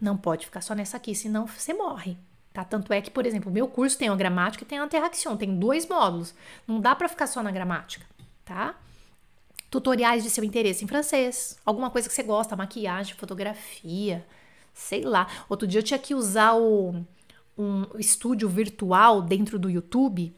[0.00, 2.16] Não pode ficar só nessa aqui, senão você morre.
[2.52, 2.62] Tá?
[2.62, 5.36] Tanto é que, por exemplo, o meu curso tem a gramática e tem a interaction,
[5.36, 6.34] tem dois módulos.
[6.68, 8.06] Não dá para ficar só na gramática,
[8.44, 8.76] tá?
[9.70, 14.24] Tutoriais de seu interesse em francês, alguma coisa que você gosta, maquiagem, fotografia,
[14.74, 15.28] sei lá.
[15.48, 16.94] Outro dia eu tinha que usar o,
[17.56, 20.34] um estúdio virtual dentro do YouTube.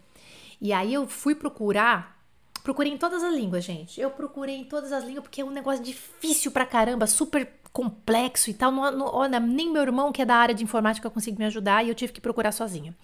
[0.60, 2.16] E aí eu fui procurar.
[2.62, 4.00] Procurei em todas as línguas, gente.
[4.00, 8.50] Eu procurei em todas as línguas porque é um negócio difícil pra caramba, super complexo
[8.50, 8.72] e tal.
[8.72, 11.84] Não, não, olha, nem meu irmão, que é da área de informática, conseguiu me ajudar
[11.84, 12.94] e eu tive que procurar sozinha.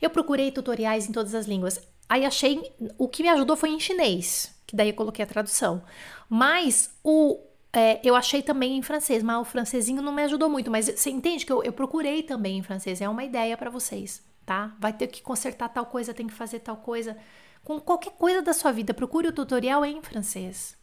[0.00, 1.80] Eu procurei tutoriais em todas as línguas.
[2.08, 2.72] Aí achei.
[2.98, 5.82] O que me ajudou foi em chinês, que daí eu coloquei a tradução.
[6.28, 7.38] Mas o,
[7.72, 10.70] é, eu achei também em francês, mas o francesinho não me ajudou muito.
[10.70, 13.00] Mas você entende que eu, eu procurei também em francês.
[13.00, 14.74] É uma ideia para vocês, tá?
[14.78, 17.16] Vai ter que consertar tal coisa, tem que fazer tal coisa.
[17.62, 20.76] Com qualquer coisa da sua vida, procure o tutorial em francês.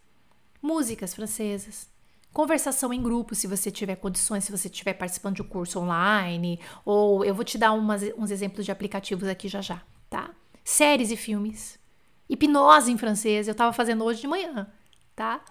[0.62, 1.89] Músicas francesas.
[2.32, 6.60] Conversação em grupo, se você tiver condições, se você estiver participando de um curso online,
[6.86, 10.30] ou eu vou te dar umas, uns exemplos de aplicativos aqui já já, tá?
[10.63, 11.80] Séries e filmes.
[12.30, 14.67] Hipnose em francês, eu tava fazendo hoje de manhã,
[15.15, 15.41] tá?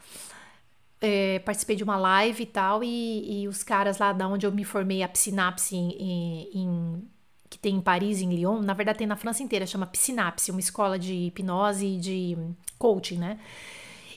[1.01, 4.53] É, participei de uma live e tal, e, e, os caras lá da onde eu
[4.53, 7.03] me formei, a Psinapse, em, em,
[7.51, 10.61] que tem em Paris, em Lyon, na verdade tem na França inteira, chama Psinapse, uma
[10.61, 12.39] escola de hipnose e de
[12.79, 13.39] coaching, né?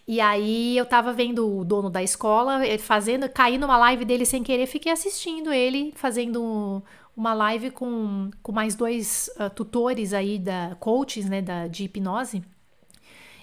[0.07, 4.25] E aí eu tava vendo o dono da escola ele fazendo, caí numa live dele
[4.25, 6.81] sem querer, fiquei assistindo ele fazendo
[7.15, 12.41] uma live com, com mais dois uh, tutores aí da coaches, né, da, de hipnose.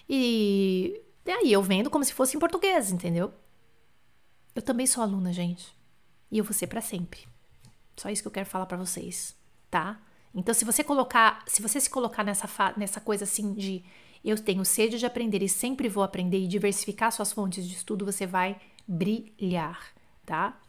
[0.08, 3.32] E, e aí eu vendo como se fosse em português, entendeu?
[4.54, 5.76] Eu também sou aluna, gente.
[6.30, 7.26] E eu vou ser para sempre.
[7.96, 9.34] Só isso que eu quero falar para vocês,
[9.70, 10.00] tá?
[10.34, 13.84] Então, se você colocar, se você se colocar nessa, nessa coisa assim de
[14.22, 18.04] eu tenho sede de aprender e sempre vou aprender e diversificar suas fontes de estudo,
[18.04, 19.92] você vai brilhar,
[20.24, 20.60] tá?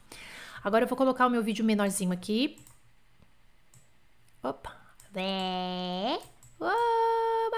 [0.64, 2.58] Agora eu vou colocar o meu vídeo menorzinho aqui.
[4.44, 4.76] Opa.
[6.60, 7.58] Oba!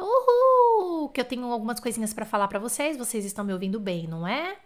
[0.00, 1.01] Uhul!
[1.12, 2.96] Que eu tenho algumas coisinhas para falar para vocês.
[2.96, 4.56] Vocês estão me ouvindo bem, não é?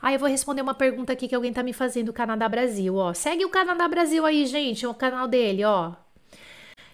[0.00, 3.14] Ah, eu vou responder uma pergunta aqui que alguém tá me fazendo, Canadá Brasil, ó.
[3.14, 5.94] Segue o Canadá Brasil aí, gente, o canal dele, ó.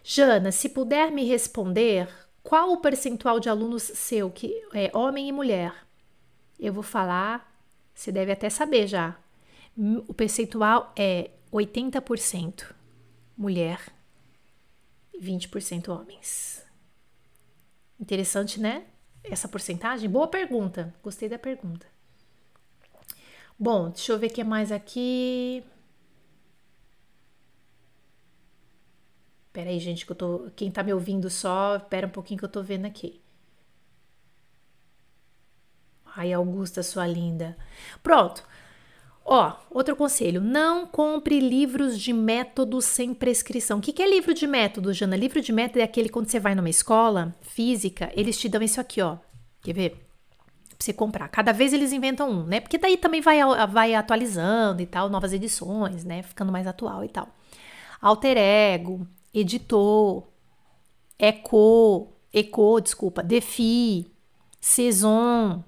[0.03, 2.09] Jana, se puder me responder,
[2.43, 5.75] qual o percentual de alunos seu que é homem e mulher?
[6.59, 7.53] Eu vou falar,
[7.95, 9.17] você deve até saber já.
[10.07, 12.73] O percentual é 80%
[13.37, 13.81] mulher,
[15.21, 16.65] 20% homens.
[17.99, 18.87] Interessante, né?
[19.23, 20.09] Essa porcentagem?
[20.09, 20.95] Boa pergunta.
[21.03, 21.87] Gostei da pergunta.
[23.59, 25.65] Bom, deixa eu ver o que mais aqui.
[29.53, 30.51] Pera aí, gente, que eu tô.
[30.57, 33.23] Quem tá me ouvindo só, pera um pouquinho que eu tô vendo aqui.
[36.17, 37.57] Ai, Augusta, sua linda.
[38.03, 38.47] Pronto.
[39.25, 43.79] Ó, outro conselho: não compre livros de método sem prescrição.
[43.79, 45.17] O que, que é livro de método, Jana?
[45.17, 48.81] Livro de método é aquele quando você vai numa escola física, eles te dão isso
[48.81, 49.17] aqui, ó.
[49.63, 49.91] Quer ver?
[49.91, 51.29] Pra você comprar.
[51.29, 52.61] Cada vez eles inventam um, né?
[52.61, 56.23] Porque daí também vai, vai atualizando e tal, novas edições, né?
[56.23, 57.29] Ficando mais atual e tal.
[58.03, 60.25] Alter Ego, editor,
[61.19, 64.13] eco, eco, desculpa, defi,
[64.61, 65.65] saison,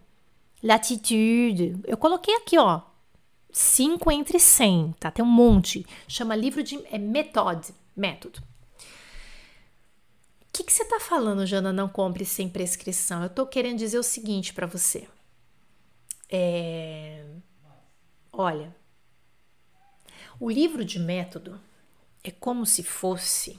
[0.63, 1.81] latitude.
[1.87, 2.83] Eu coloquei aqui, ó,
[3.59, 5.11] 5 entre 100, tá?
[5.11, 5.87] Tem um monte.
[6.07, 8.39] Chama livro de é méthode, método.
[8.39, 8.43] O
[10.53, 11.73] que, que você tá falando, Jana?
[11.73, 13.23] Não compre sem prescrição.
[13.23, 15.09] Eu tô querendo dizer o seguinte para você.
[16.29, 17.25] É...
[18.31, 18.77] Olha,
[20.39, 21.59] o livro de método
[22.23, 23.59] é como se fosse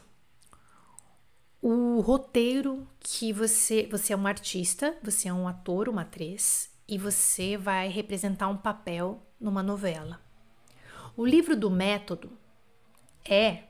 [1.60, 6.98] o roteiro que você você é um artista, você é um ator, uma atriz e
[6.98, 10.22] você vai representar um papel numa novela.
[11.16, 12.32] O livro do método
[13.26, 13.64] é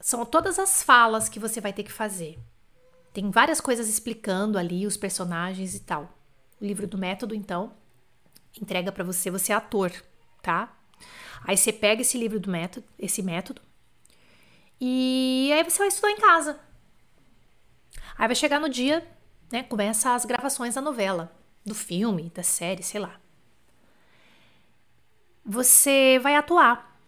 [0.00, 2.38] são todas as falas que você vai ter que fazer.
[3.12, 6.18] Tem várias coisas explicando ali os personagens e tal.
[6.60, 7.72] O livro do método, então,
[8.60, 9.92] entrega para você, você é ator,
[10.42, 10.76] tá?
[11.42, 13.60] Aí você pega esse livro do método, esse método,
[14.80, 16.58] e aí você vai estudar em casa.
[18.16, 19.06] Aí vai chegar no dia,
[19.50, 19.62] né?
[19.62, 21.34] Começa as gravações da novela,
[21.64, 23.20] do filme, da série, sei lá.
[25.44, 26.98] Você vai atuar.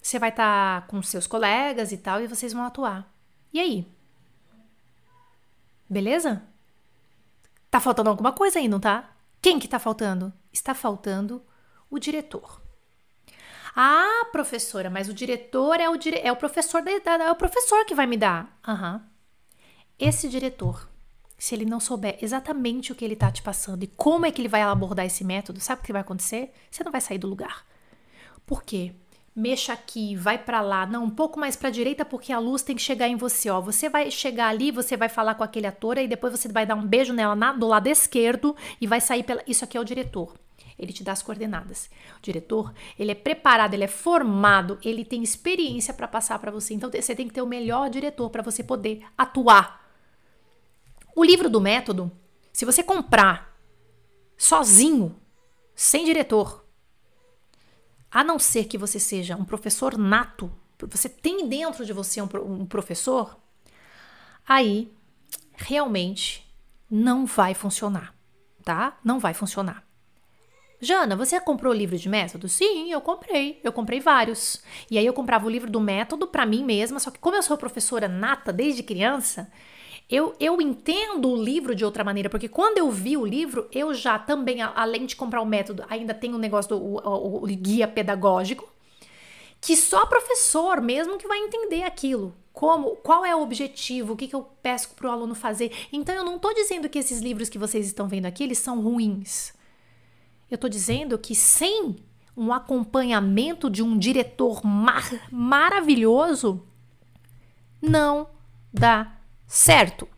[0.00, 3.12] Você vai estar tá com seus colegas e tal, e vocês vão atuar.
[3.52, 3.86] E aí?
[5.88, 6.42] Beleza?
[7.70, 9.10] Tá faltando alguma coisa aí, não tá?
[9.40, 10.32] Quem que tá faltando?
[10.52, 11.42] Está faltando
[11.90, 12.60] o diretor.
[13.74, 16.18] Ah, professora, mas o diretor é o, dire...
[16.22, 16.90] é o professor da...
[16.90, 18.58] é o professor que vai me dar.
[18.66, 18.94] Aham.
[18.94, 19.16] Uhum.
[19.98, 20.88] Esse diretor,
[21.38, 24.40] se ele não souber exatamente o que ele está te passando e como é que
[24.40, 26.52] ele vai abordar esse método, sabe o que vai acontecer?
[26.70, 27.64] Você não vai sair do lugar.
[28.46, 28.92] Por quê?
[29.34, 32.74] Mexa aqui, vai para lá, não, um pouco mais para direita porque a luz tem
[32.74, 33.60] que chegar em você, ó.
[33.60, 36.74] Você vai chegar ali, você vai falar com aquele ator e depois você vai dar
[36.74, 39.84] um beijo nela na, do lado esquerdo e vai sair pela isso aqui é o
[39.84, 40.32] diretor
[40.78, 41.88] ele te dá as coordenadas.
[42.18, 46.74] O diretor, ele é preparado, ele é formado, ele tem experiência para passar para você.
[46.74, 49.85] Então você tem que ter o melhor diretor para você poder atuar.
[51.16, 52.12] O livro do método,
[52.52, 53.58] se você comprar
[54.36, 55.16] sozinho,
[55.74, 56.62] sem diretor,
[58.10, 62.28] a não ser que você seja um professor nato, você tem dentro de você um,
[62.44, 63.34] um professor,
[64.46, 64.92] aí
[65.54, 66.46] realmente
[66.90, 68.14] não vai funcionar,
[68.62, 68.98] tá?
[69.02, 69.86] Não vai funcionar.
[70.78, 72.46] Jana, você comprou o livro de método?
[72.46, 73.58] Sim, eu comprei.
[73.64, 74.62] Eu comprei vários.
[74.90, 77.42] E aí eu comprava o livro do método para mim mesma, só que como eu
[77.42, 79.50] sou professora nata desde criança,
[80.08, 83.92] Eu, eu entendo o livro de outra maneira, porque quando eu vi o livro, eu
[83.92, 87.46] já também, além de comprar o método, ainda tenho o negócio do o, o, o
[87.46, 88.72] guia pedagógico,
[89.60, 92.32] que só professor mesmo que vai entender aquilo.
[92.52, 95.72] Como, qual é o objetivo, o que, que eu peço para o aluno fazer.
[95.92, 98.80] Então, eu não estou dizendo que esses livros que vocês estão vendo aqui, eles são
[98.80, 99.52] ruins.
[100.50, 101.96] Eu estou dizendo que sem
[102.36, 106.64] um acompanhamento de um diretor mar maravilhoso,
[107.82, 108.28] não
[108.72, 109.15] dá
[109.46, 110.08] certo.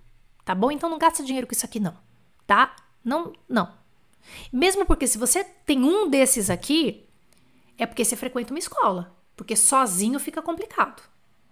[0.45, 0.71] Tá bom?
[0.71, 1.97] Então não gasta dinheiro com isso aqui não,
[2.47, 2.75] tá?
[3.05, 3.73] Não, não.
[4.53, 7.07] Mesmo porque se você tem um desses aqui,
[7.77, 11.03] é porque você frequenta uma escola, porque sozinho fica complicado.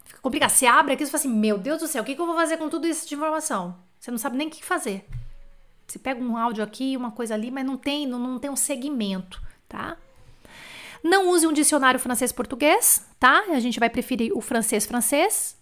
[0.05, 0.51] Fica complicado.
[0.51, 2.35] Você abre aqui e fala assim: "Meu Deus do céu, o que, que eu vou
[2.35, 5.07] fazer com tudo isso de informação?" Você não sabe nem o que fazer.
[5.87, 8.57] Você pega um áudio aqui, uma coisa ali, mas não tem, não, não tem um
[8.57, 9.97] segmento, tá?
[11.03, 13.45] Não use um dicionário francês-português, tá?
[13.49, 15.57] A gente vai preferir o francês-francês,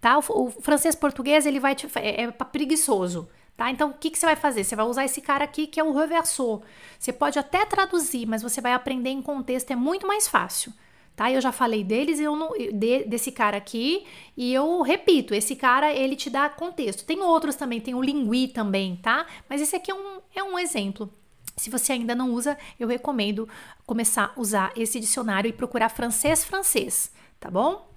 [0.00, 0.18] tá?
[0.18, 3.70] O, o francês-português, ele vai te, é, é preguiçoso, tá?
[3.70, 4.64] Então, o que, que você vai fazer?
[4.64, 6.62] Você vai usar esse cara aqui, que é o reversor.
[6.98, 10.72] Você pode até traduzir, mas você vai aprender em contexto, é muito mais fácil,
[11.16, 11.30] tá?
[11.30, 14.06] Eu já falei deles, eu não, de, desse cara aqui,
[14.36, 17.04] e eu repito, esse cara, ele te dá contexto.
[17.04, 19.26] Tem outros também, tem o Lingui também, tá?
[19.48, 21.12] Mas esse aqui é um, é um exemplo.
[21.56, 23.48] Se você ainda não usa, eu recomendo
[23.84, 27.88] começar a usar esse dicionário e procurar francês-francês, tá bom?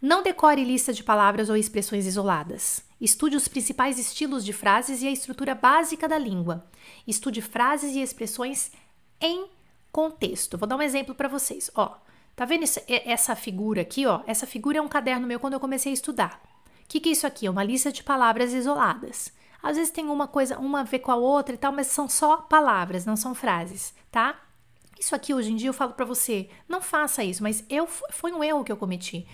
[0.00, 2.84] Não decore lista de palavras ou expressões isoladas.
[3.00, 6.66] Estude os principais estilos de frases e a estrutura básica da língua.
[7.06, 8.72] Estude frases e expressões
[9.20, 9.46] em
[9.92, 10.58] contexto.
[10.58, 11.70] Vou dar um exemplo para vocês.
[11.74, 11.96] Ó,
[12.34, 14.06] tá vendo essa figura aqui?
[14.06, 16.40] Ó, essa figura é um caderno meu quando eu comecei a estudar.
[16.84, 17.46] O que, que é isso aqui?
[17.46, 19.32] É uma lista de palavras isoladas.
[19.62, 22.06] Às vezes tem uma coisa, uma a ver com a outra e tal, mas são
[22.06, 24.38] só palavras, não são frases, tá?
[25.00, 28.30] Isso aqui hoje em dia eu falo para você, não faça isso, mas eu foi
[28.32, 29.26] um erro que eu cometi,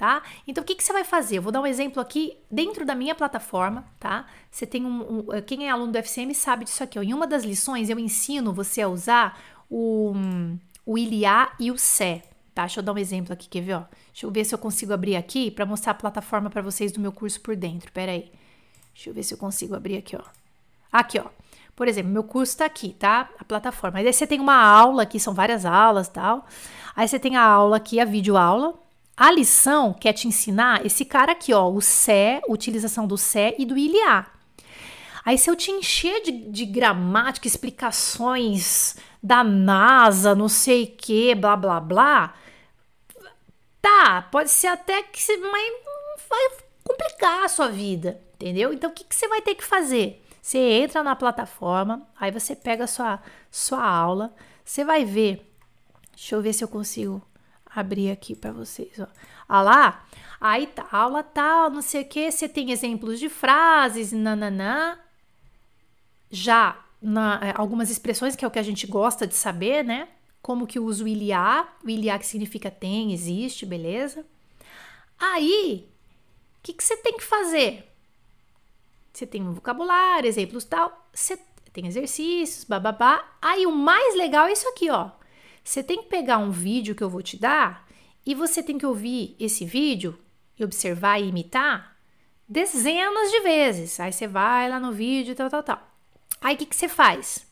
[0.00, 0.22] tá?
[0.48, 1.36] Então o que, que você vai fazer?
[1.36, 4.24] Eu vou dar um exemplo aqui dentro da minha plataforma, tá?
[4.50, 6.98] Você tem um, um quem é aluno do FCM sabe disso aqui.
[6.98, 7.02] Ó.
[7.02, 10.14] Em uma das lições eu ensino você a usar o
[10.86, 12.22] o iliá e o sé,
[12.54, 12.62] tá?
[12.62, 13.74] Deixa eu dar um exemplo aqui, quer ver?
[13.74, 13.82] Ó?
[14.10, 16.98] Deixa eu ver se eu consigo abrir aqui para mostrar a plataforma para vocês do
[16.98, 17.92] meu curso por dentro.
[17.92, 18.32] Pera aí.
[18.94, 20.22] Deixa eu ver se eu consigo abrir aqui, ó.
[20.90, 21.26] Aqui, ó.
[21.76, 23.28] Por exemplo, meu curso tá aqui, tá?
[23.38, 23.98] A plataforma.
[23.98, 26.46] Aí você tem uma aula aqui, são várias aulas tal.
[26.96, 28.74] Aí você tem a aula aqui, a videoaula.
[29.20, 33.66] A lição quer te ensinar esse cara aqui, ó, o sé, utilização do sé e
[33.66, 34.26] do iliá.
[35.22, 41.54] Aí se eu te encher de, de gramática, explicações da NASA, não sei que, blá
[41.54, 42.34] blá blá,
[43.82, 45.70] tá, pode ser até que você vai,
[46.26, 48.22] vai complicar a sua vida.
[48.36, 48.72] Entendeu?
[48.72, 50.24] Então, o que, que você vai ter que fazer?
[50.40, 55.46] Você entra na plataforma, aí você pega a sua, sua aula, você vai ver.
[56.16, 57.20] Deixa eu ver se eu consigo
[57.74, 59.06] abrir aqui para vocês, ó.
[59.48, 60.06] Ah lá,
[60.40, 64.98] aí tá, aula tal, não sei o que, você tem exemplos de frases, nananã.
[66.30, 70.08] Já na, é, algumas expressões que é o que a gente gosta de saber, né?
[70.42, 74.24] Como que usa o iliá, o iliá que significa tem, existe, beleza?
[75.18, 75.88] Aí,
[76.58, 77.86] o que, que você tem que fazer?
[79.12, 81.38] Você tem um vocabulário, exemplos tal, você
[81.72, 83.24] tem exercícios, bababá.
[83.40, 85.10] Aí o mais legal é isso aqui, ó.
[85.62, 87.86] Você tem que pegar um vídeo que eu vou te dar
[88.24, 90.18] e você tem que ouvir esse vídeo
[90.58, 91.96] e observar e imitar
[92.48, 94.00] dezenas de vezes.
[94.00, 95.88] Aí você vai lá no vídeo, tal, tal, tal.
[96.40, 97.46] Aí o que, que você faz?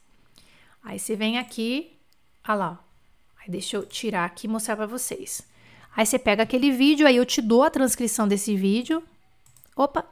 [0.83, 1.93] Aí você vem aqui,
[2.47, 2.85] olha lá.
[3.41, 5.43] Aí deixa eu tirar aqui e mostrar para vocês.
[5.95, 9.03] Aí você pega aquele vídeo, aí eu te dou a transcrição desse vídeo.
[9.77, 10.05] Opa,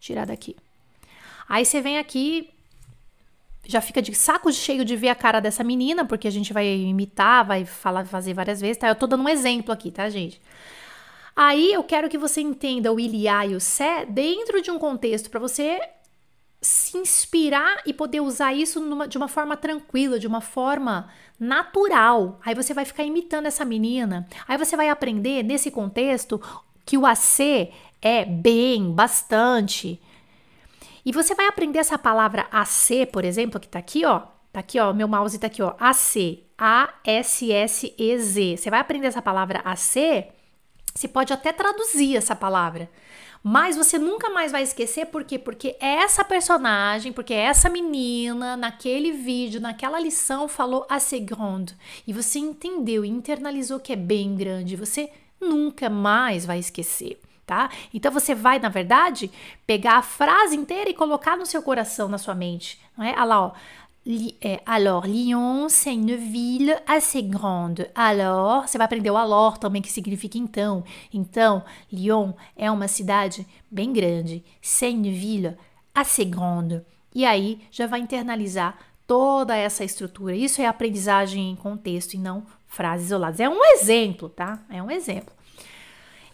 [0.00, 0.56] tirar daqui.
[1.48, 2.50] Aí você vem aqui,
[3.66, 6.66] já fica de saco cheio de ver a cara dessa menina, porque a gente vai
[6.66, 8.88] imitar, vai falar, fazer várias vezes, tá?
[8.88, 10.40] Eu tô dando um exemplo aqui, tá, gente?
[11.36, 15.30] Aí eu quero que você entenda o iliá e o sé dentro de um contexto
[15.30, 15.80] para você
[16.62, 22.40] se inspirar e poder usar isso numa, de uma forma tranquila, de uma forma natural.
[22.44, 24.26] Aí você vai ficar imitando essa menina.
[24.48, 26.40] Aí você vai aprender nesse contexto
[26.86, 30.00] que o AC é bem, bastante.
[31.04, 34.22] E você vai aprender essa palavra AC, por exemplo, que tá aqui, ó.
[34.52, 35.74] Tá aqui, ó, meu mouse tá aqui, ó.
[35.78, 38.56] AC, A-S-S-E-Z.
[38.56, 40.28] Você vai aprender essa palavra AC,
[40.94, 42.88] você pode até traduzir essa palavra.
[43.42, 45.38] Mas você nunca mais vai esquecer, por quê?
[45.38, 51.76] Porque essa personagem, porque essa menina, naquele vídeo, naquela lição, falou a seconde.
[52.06, 54.76] E você entendeu e internalizou que é bem grande.
[54.76, 57.70] Você nunca mais vai esquecer tá?
[57.92, 59.30] Então você vai, na verdade,
[59.66, 63.12] pegar a frase inteira e colocar no seu coração, na sua mente, não é?
[63.12, 63.52] Olha lá, ó.
[64.42, 67.86] é, alors, Lyon, c'est une ville assez grande.
[67.94, 70.84] Alors, você vai aprender o alors também, que significa então.
[71.12, 74.44] Então, Lyon é uma cidade bem grande.
[74.60, 75.56] C'est une ville
[75.94, 76.82] assez grande.
[77.14, 78.76] E aí, já vai internalizar
[79.06, 80.34] toda essa estrutura.
[80.34, 83.40] Isso é aprendizagem em contexto e não frases isoladas.
[83.40, 84.62] É um exemplo, tá?
[84.68, 85.32] É um exemplo.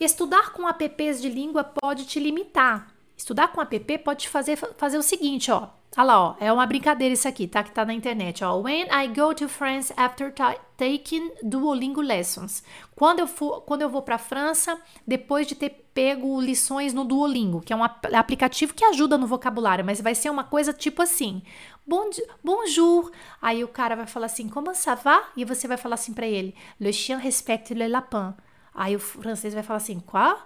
[0.00, 2.90] Estudar com apps de língua pode te limitar.
[3.14, 5.68] Estudar com app pode te fazer, fazer o seguinte, ó.
[5.94, 7.62] Olha lá, ó, é uma brincadeira isso aqui, tá?
[7.62, 8.56] Que tá na internet, ó.
[8.56, 10.32] When I go to France after
[10.78, 12.64] taking Duolingo lessons.
[12.96, 17.60] Quando eu, for, quando eu vou pra França, depois de ter pego lições no Duolingo,
[17.60, 21.42] que é um aplicativo que ajuda no vocabulário, mas vai ser uma coisa tipo assim:
[21.86, 22.08] bon,
[22.42, 23.12] bonjour.
[23.42, 25.24] Aí o cara vai falar assim: comment ça va?
[25.36, 28.32] E você vai falar assim para ele: le chien respecte le lapin.
[28.74, 30.36] Aí o francês vai falar assim: quoi?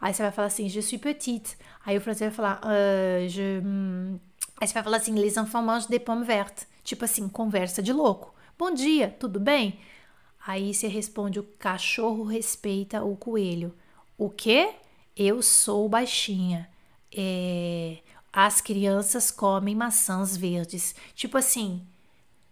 [0.00, 1.56] Aí você vai falar assim: je suis petite.
[1.84, 3.60] Aí o francês vai falar: uh, je.
[3.62, 4.18] Hmm,
[4.60, 6.66] Aí você vai falar assim, les enfants mangent des pommes vertes.
[6.82, 8.32] Tipo assim, conversa de louco.
[8.56, 9.80] Bom dia, tudo bem?
[10.46, 13.74] Aí você responde, o cachorro respeita o coelho.
[14.16, 14.74] O quê?
[15.16, 16.68] Eu sou baixinha.
[17.12, 17.98] É,
[18.32, 20.94] as crianças comem maçãs verdes.
[21.14, 21.84] Tipo assim,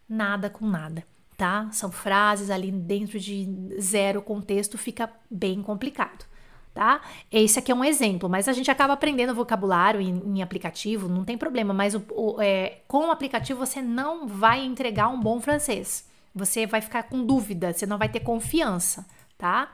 [0.08, 1.06] nada com nada,
[1.36, 1.68] tá?
[1.72, 3.48] São frases ali dentro de
[3.80, 6.32] zero contexto, fica bem complicado
[6.74, 7.00] tá?
[7.30, 11.24] Esse aqui é um exemplo, mas a gente acaba aprendendo vocabulário em, em aplicativo, não
[11.24, 15.40] tem problema, mas o, o, é, com o aplicativo você não vai entregar um bom
[15.40, 16.08] francês.
[16.34, 19.04] Você vai ficar com dúvida, você não vai ter confiança,
[19.36, 19.70] tá?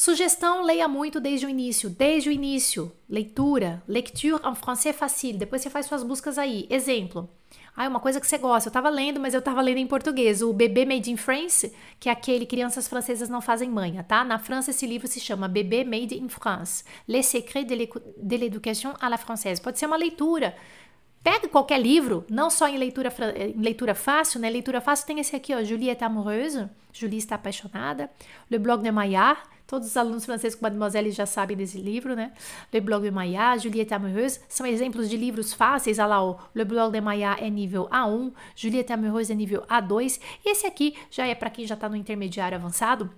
[0.00, 1.90] Sugestão: leia muito desde o início.
[1.90, 5.36] Desde o início, leitura, lecture en français facile.
[5.36, 6.66] Depois você faz suas buscas aí.
[6.70, 7.28] Exemplo:
[7.76, 8.70] ah, uma coisa que você gosta.
[8.70, 10.40] Eu tava lendo, mas eu tava lendo em português.
[10.40, 14.24] O Bebê Made in France, que é aquele Crianças Francesas Não Fazem Manha, tá?
[14.24, 16.82] Na França, esse livro se chama Bebê Made in France.
[17.06, 19.60] Les secrets de l'éducation à la française.
[19.60, 20.56] Pode ser uma leitura.
[21.22, 24.48] Pega qualquer livro, não só em leitura, em leitura fácil, né?
[24.48, 25.62] Leitura fácil tem esse aqui, ó.
[25.62, 26.70] Julie est amoureuse.
[26.90, 28.10] Julie está apaixonada.
[28.50, 32.32] Le blog de Maillard Todos os alunos franceses com Mademoiselle já sabem desse livro, né?
[32.72, 36.00] Le Blog de Maillard, Juliette Amoureuse, são exemplos de livros fáceis.
[36.00, 40.20] Olha lá, o Le Blog de Maillard é nível A1, Juliette Amoureuse é nível A2.
[40.44, 43.08] E esse aqui já é para quem já está no intermediário avançado,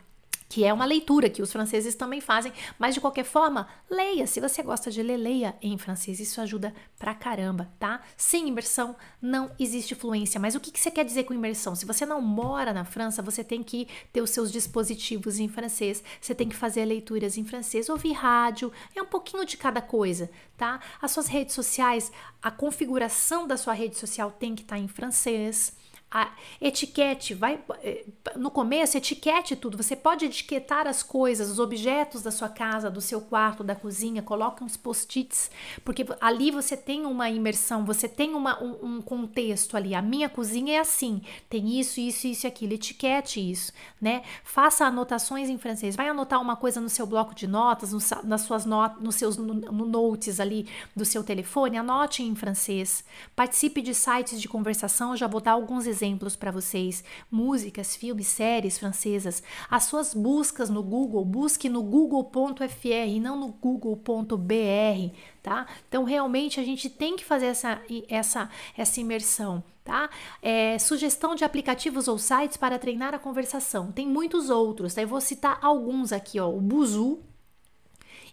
[0.52, 4.26] que é uma leitura que os franceses também fazem, mas de qualquer forma, leia.
[4.26, 6.20] Se você gosta de ler, leia em francês.
[6.20, 8.02] Isso ajuda pra caramba, tá?
[8.18, 10.38] Sem imersão não existe fluência.
[10.38, 11.74] Mas o que, que você quer dizer com imersão?
[11.74, 16.04] Se você não mora na França, você tem que ter os seus dispositivos em francês,
[16.20, 20.30] você tem que fazer leituras em francês, ouvir rádio, é um pouquinho de cada coisa,
[20.58, 20.80] tá?
[21.00, 24.86] As suas redes sociais, a configuração da sua rede social tem que estar tá em
[24.86, 25.72] francês
[26.12, 28.04] a etiquete, vai eh,
[28.36, 29.78] no começo, etiquete tudo.
[29.78, 34.20] Você pode etiquetar as coisas, os objetos da sua casa, do seu quarto, da cozinha,
[34.20, 35.50] coloca uns post-its,
[35.82, 39.94] porque ali você tem uma imersão, você tem uma, um, um, contexto ali.
[39.94, 42.74] A minha cozinha é assim, tem isso, isso, isso e aquilo.
[42.74, 44.22] Etiquete isso, né?
[44.44, 45.96] Faça anotações em francês.
[45.96, 49.38] Vai anotar uma coisa no seu bloco de notas, no, nas suas notas, nos seus
[49.38, 53.02] no, no notes ali do seu telefone, anote em francês.
[53.34, 58.26] Participe de sites de conversação, já vou dar alguns exemplos exemplos para vocês: músicas, filmes,
[58.26, 59.42] séries francesas.
[59.70, 65.66] As suas buscas no Google, busque no google.fr, não no google.br, tá?
[65.88, 69.62] Então, realmente a gente tem que fazer essa, essa, essa imersão.
[69.84, 70.08] Tá?
[70.40, 73.90] É, sugestão de aplicativos ou sites para treinar a conversação.
[73.90, 75.02] Tem muitos outros, tá?
[75.02, 76.48] eu vou citar alguns aqui, ó.
[76.48, 77.18] O Buzu,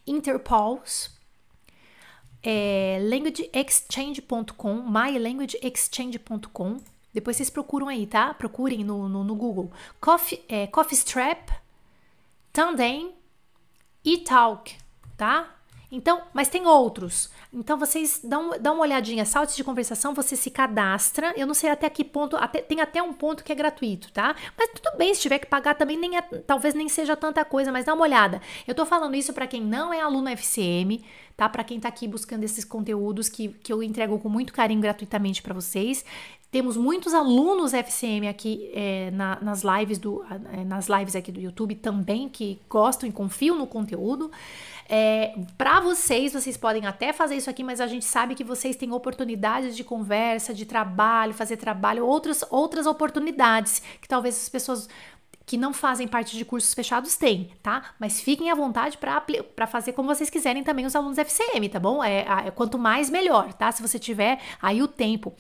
[0.06, 1.10] Interpulse,
[2.44, 6.78] é, languageexchange.com, mylanguageexchange.com,
[7.20, 8.34] depois vocês procuram aí, tá?
[8.34, 9.72] Procurem no, no, no Google.
[10.00, 11.50] Coffee, é, Coffee Strap,
[12.54, 13.14] Tandem
[14.04, 14.76] e Talk,
[15.18, 15.60] tá?
[15.92, 17.32] Então, mas tem outros.
[17.52, 21.34] Então vocês dão, dão uma olhadinha, sites de conversação, você se cadastra.
[21.36, 24.36] Eu não sei até que ponto, até, tem até um ponto que é gratuito, tá?
[24.56, 27.72] Mas tudo bem, se tiver que pagar também, nem é, talvez nem seja tanta coisa,
[27.72, 28.40] mas dá uma olhada.
[28.68, 31.04] Eu tô falando isso para quem não é aluno FCM,
[31.36, 31.50] tá?
[31.50, 35.42] Para quem tá aqui buscando esses conteúdos que, que eu entrego com muito carinho gratuitamente
[35.42, 36.06] para vocês.
[36.52, 41.40] Temos muitos alunos FCM aqui é, na, nas lives do, é, nas lives aqui do
[41.40, 44.32] YouTube também que gostam e confiam no conteúdo.
[44.90, 48.76] É, para vocês, vocês podem até fazer isso aqui, mas a gente sabe que vocês
[48.76, 54.90] têm oportunidades de conversa, de trabalho, fazer trabalho, outras, outras oportunidades que talvez as pessoas
[55.46, 57.94] que não fazem parte de cursos fechados têm, tá?
[58.00, 62.04] Mas fiquem à vontade para fazer como vocês quiserem também os alunos FCM, tá bom?
[62.04, 63.72] É, é, quanto mais melhor, tá?
[63.72, 65.34] Se você tiver aí o tempo.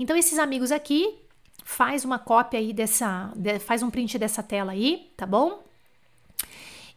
[0.00, 1.20] Então, esses amigos aqui,
[1.62, 5.62] faz uma cópia aí dessa, de, faz um print dessa tela aí, tá bom?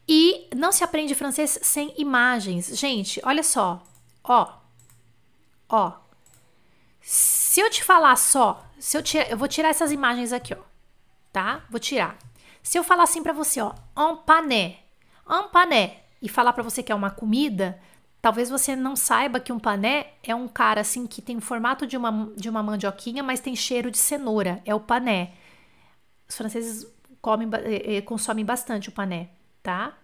[0.07, 2.67] E não se aprende francês sem imagens.
[2.79, 3.83] Gente, olha só.
[4.23, 4.47] Ó.
[5.67, 5.91] Ó.
[7.01, 10.63] Se eu te falar só, se eu tirar, eu vou tirar essas imagens aqui, ó,
[11.31, 11.65] tá?
[11.69, 12.17] Vou tirar.
[12.61, 14.79] Se eu falar assim para você, ó, un pané,
[15.27, 17.77] un pané, e falar para você que é uma comida,
[18.23, 21.85] talvez você não saiba que um pané é um cara assim que tem o formato
[21.85, 25.33] de uma, de uma mandioquinha, mas tem cheiro de cenoura, é o pané.
[26.25, 26.87] Os franceses
[27.21, 29.27] comem, eh, eh, consomem bastante o pané,
[29.61, 29.97] tá?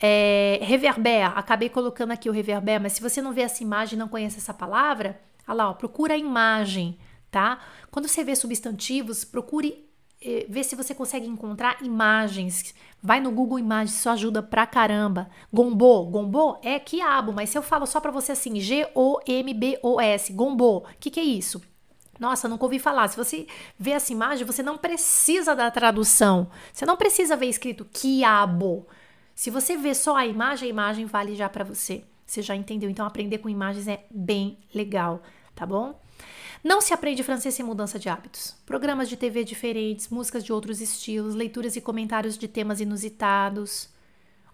[0.00, 4.08] É, reverber, acabei colocando aqui o reverber, mas se você não vê essa imagem não
[4.08, 6.98] conhece essa palavra, olha lá, ó, procura a imagem,
[7.30, 7.60] tá?
[7.90, 9.87] Quando você vê substantivos, procure
[10.20, 12.74] eh, ver se você consegue encontrar imagens.
[13.02, 15.30] Vai no Google Imagens, isso ajuda pra caramba.
[15.52, 20.84] Gombo, gombo é quiabo, mas se eu falo só pra você assim, G-O-M-B-O-S, gombo, o
[20.98, 21.62] que, que é isso?
[22.18, 23.06] Nossa, nunca ouvi falar.
[23.08, 23.46] Se você
[23.78, 26.50] vê essa imagem, você não precisa da tradução.
[26.72, 28.86] Você não precisa ver escrito quiabo.
[29.34, 32.02] Se você vê só a imagem, a imagem vale já para você.
[32.26, 32.90] Você já entendeu?
[32.90, 35.22] Então aprender com imagens é bem legal,
[35.54, 35.98] tá bom?
[36.62, 38.54] Não se aprende francês sem mudança de hábitos.
[38.66, 43.88] Programas de TV diferentes, músicas de outros estilos, leituras e comentários de temas inusitados.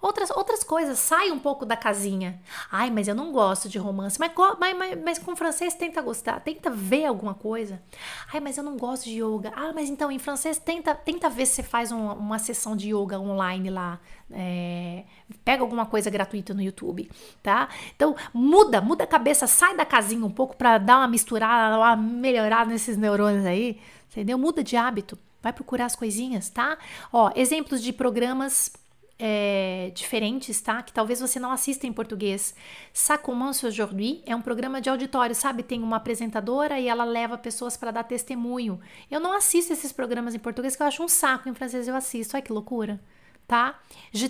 [0.04, 2.38] Outras, outras coisas, sai um pouco da casinha.
[2.70, 4.20] Ai, mas eu não gosto de romance.
[4.20, 7.82] Mas, mas, mas, mas, com francês tenta gostar, tenta ver alguma coisa.
[8.30, 9.50] Ai, mas eu não gosto de yoga.
[9.56, 12.94] Ah, mas então em francês tenta, tenta ver se você faz uma, uma sessão de
[12.94, 13.98] yoga online lá.
[14.36, 15.04] É,
[15.44, 17.08] pega alguma coisa gratuita no YouTube,
[17.40, 17.68] tá?
[17.94, 21.94] Então muda, muda a cabeça, sai da casinha um pouco para dar uma misturada, uma
[21.94, 23.78] melhorada nesses neurônios aí,
[24.10, 24.36] entendeu?
[24.36, 26.76] Muda de hábito, vai procurar as coisinhas, tá?
[27.12, 28.72] Ó, exemplos de programas
[29.18, 30.82] é, diferentes, tá?
[30.82, 32.54] Que talvez você não assista em português.
[32.92, 35.62] Ça commence aujourd'hui é um programa de auditório, sabe?
[35.62, 38.80] Tem uma apresentadora e ela leva pessoas para dar testemunho.
[39.10, 41.94] Eu não assisto esses programas em português que eu acho um saco, em francês eu
[41.94, 42.36] assisto.
[42.36, 43.00] Olha que loucura,
[43.46, 43.80] tá?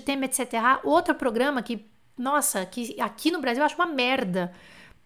[0.05, 0.53] T'aime, etc.
[0.85, 1.87] Outro programa que,
[2.17, 4.53] nossa, que aqui no Brasil eu acho uma merda.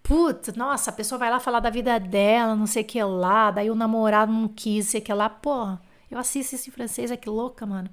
[0.02, 3.50] Putz, nossa, a pessoa vai lá falar da vida dela, não sei o que lá,
[3.50, 5.28] daí o namorado não quis, sei o que lá.
[5.28, 5.80] Porra,
[6.10, 7.90] eu assisto esse em francês, é que louca, mano.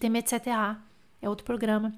[0.00, 0.46] T'aime, etc.
[1.20, 1.92] É outro programa.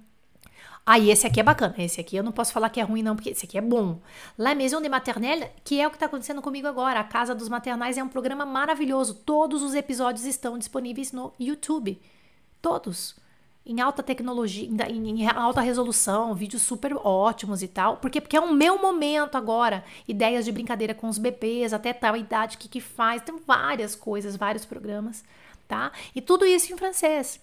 [0.84, 1.74] Ah, e esse aqui é bacana.
[1.78, 4.00] Esse aqui eu não posso falar que é ruim, não, porque esse aqui é bom.
[4.36, 7.00] La Maison de Maternelle, que é o que está acontecendo comigo agora.
[7.00, 9.14] A Casa dos Maternais é um programa maravilhoso.
[9.14, 12.00] Todos os episódios estão disponíveis no YouTube.
[12.60, 13.14] Todos.
[13.70, 17.98] Em alta tecnologia, em, alta resolução, vídeos super ótimos e tal.
[17.98, 19.84] Porque, porque é o meu momento agora.
[20.08, 23.22] Ideias de brincadeira com os bebês, até tal idade, o que, que faz.
[23.22, 25.22] Tem várias coisas, vários programas,
[25.68, 25.92] tá?
[26.16, 27.40] E tudo isso em francês.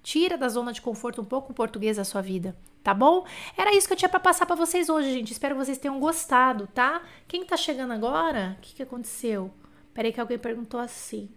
[0.00, 3.26] Tira da zona de conforto um pouco o português da sua vida, tá bom?
[3.56, 5.32] Era isso que eu tinha para passar para vocês hoje, gente.
[5.32, 7.02] Espero que vocês tenham gostado, tá?
[7.26, 8.56] Quem tá chegando agora?
[8.58, 9.50] O que, que aconteceu?
[9.92, 11.28] Peraí que alguém perguntou assim.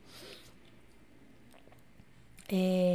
[2.48, 2.91] É...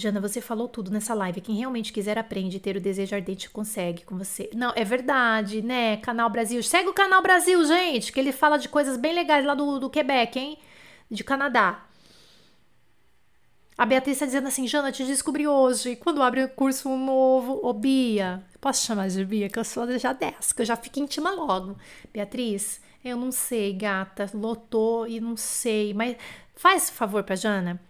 [0.00, 1.40] Jana, você falou tudo nessa live.
[1.40, 4.48] Quem realmente quiser aprende, ter o desejo ardente consegue com você.
[4.54, 5.96] Não, é verdade, né?
[5.98, 6.62] Canal Brasil.
[6.62, 9.90] Segue o Canal Brasil, gente, que ele fala de coisas bem legais lá do, do
[9.90, 10.58] Quebec, hein?
[11.10, 11.84] de Canadá.
[13.76, 15.96] A Beatriz está dizendo assim, Jana, te descobri hoje.
[15.96, 20.12] Quando abre o curso novo, ô Bia, posso chamar de Bia, que eu sou já
[20.12, 21.76] dessa, que eu já fico íntima logo.
[22.12, 26.16] Beatriz, eu não sei, gata, lotou e não sei, mas
[26.56, 27.80] faz favor pra Jana,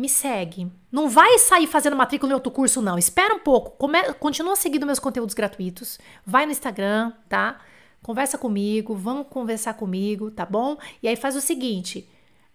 [0.00, 0.70] me segue.
[0.90, 2.98] Não vai sair fazendo matrícula em outro curso, não.
[2.98, 7.60] Espera um pouco, come, continua seguindo meus conteúdos gratuitos, vai no Instagram, tá?
[8.02, 10.76] Conversa comigo, vamos conversar comigo, tá bom?
[11.02, 12.08] E aí faz o seguinte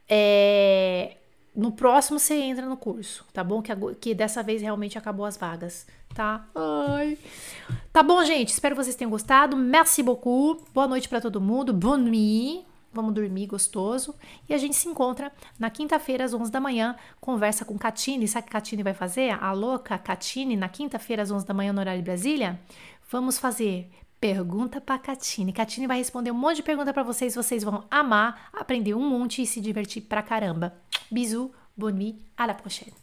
[0.08, 1.18] é,
[1.56, 3.62] no próximo você entra no curso, tá bom?
[3.62, 6.48] Que, que dessa vez realmente acabou as vagas, tá?
[6.56, 7.18] Ai.
[7.92, 8.50] Tá bom, gente?
[8.50, 9.56] Espero que vocês tenham gostado.
[9.56, 10.64] Merci beaucoup.
[10.74, 11.74] Boa noite para todo mundo.
[11.74, 12.75] Bonne nuit.
[12.96, 14.16] Vamos dormir gostoso.
[14.50, 16.96] E a gente se encontra na quinta-feira, às 11 da manhã.
[17.20, 18.28] Conversa com Catine.
[18.28, 19.32] Sabe o que Catine vai fazer?
[19.32, 22.60] A louca Catine, na quinta-feira, às 11 da manhã, no horário de Brasília.
[23.12, 23.90] Vamos fazer
[24.20, 25.54] Pergunta pra Catine.
[25.54, 27.36] Catine vai responder um monte de pergunta para vocês.
[27.36, 30.74] Vocês vão amar, aprender um monte e se divertir pra caramba.
[31.12, 32.94] Bisous, bonne nuit, à la prochaine.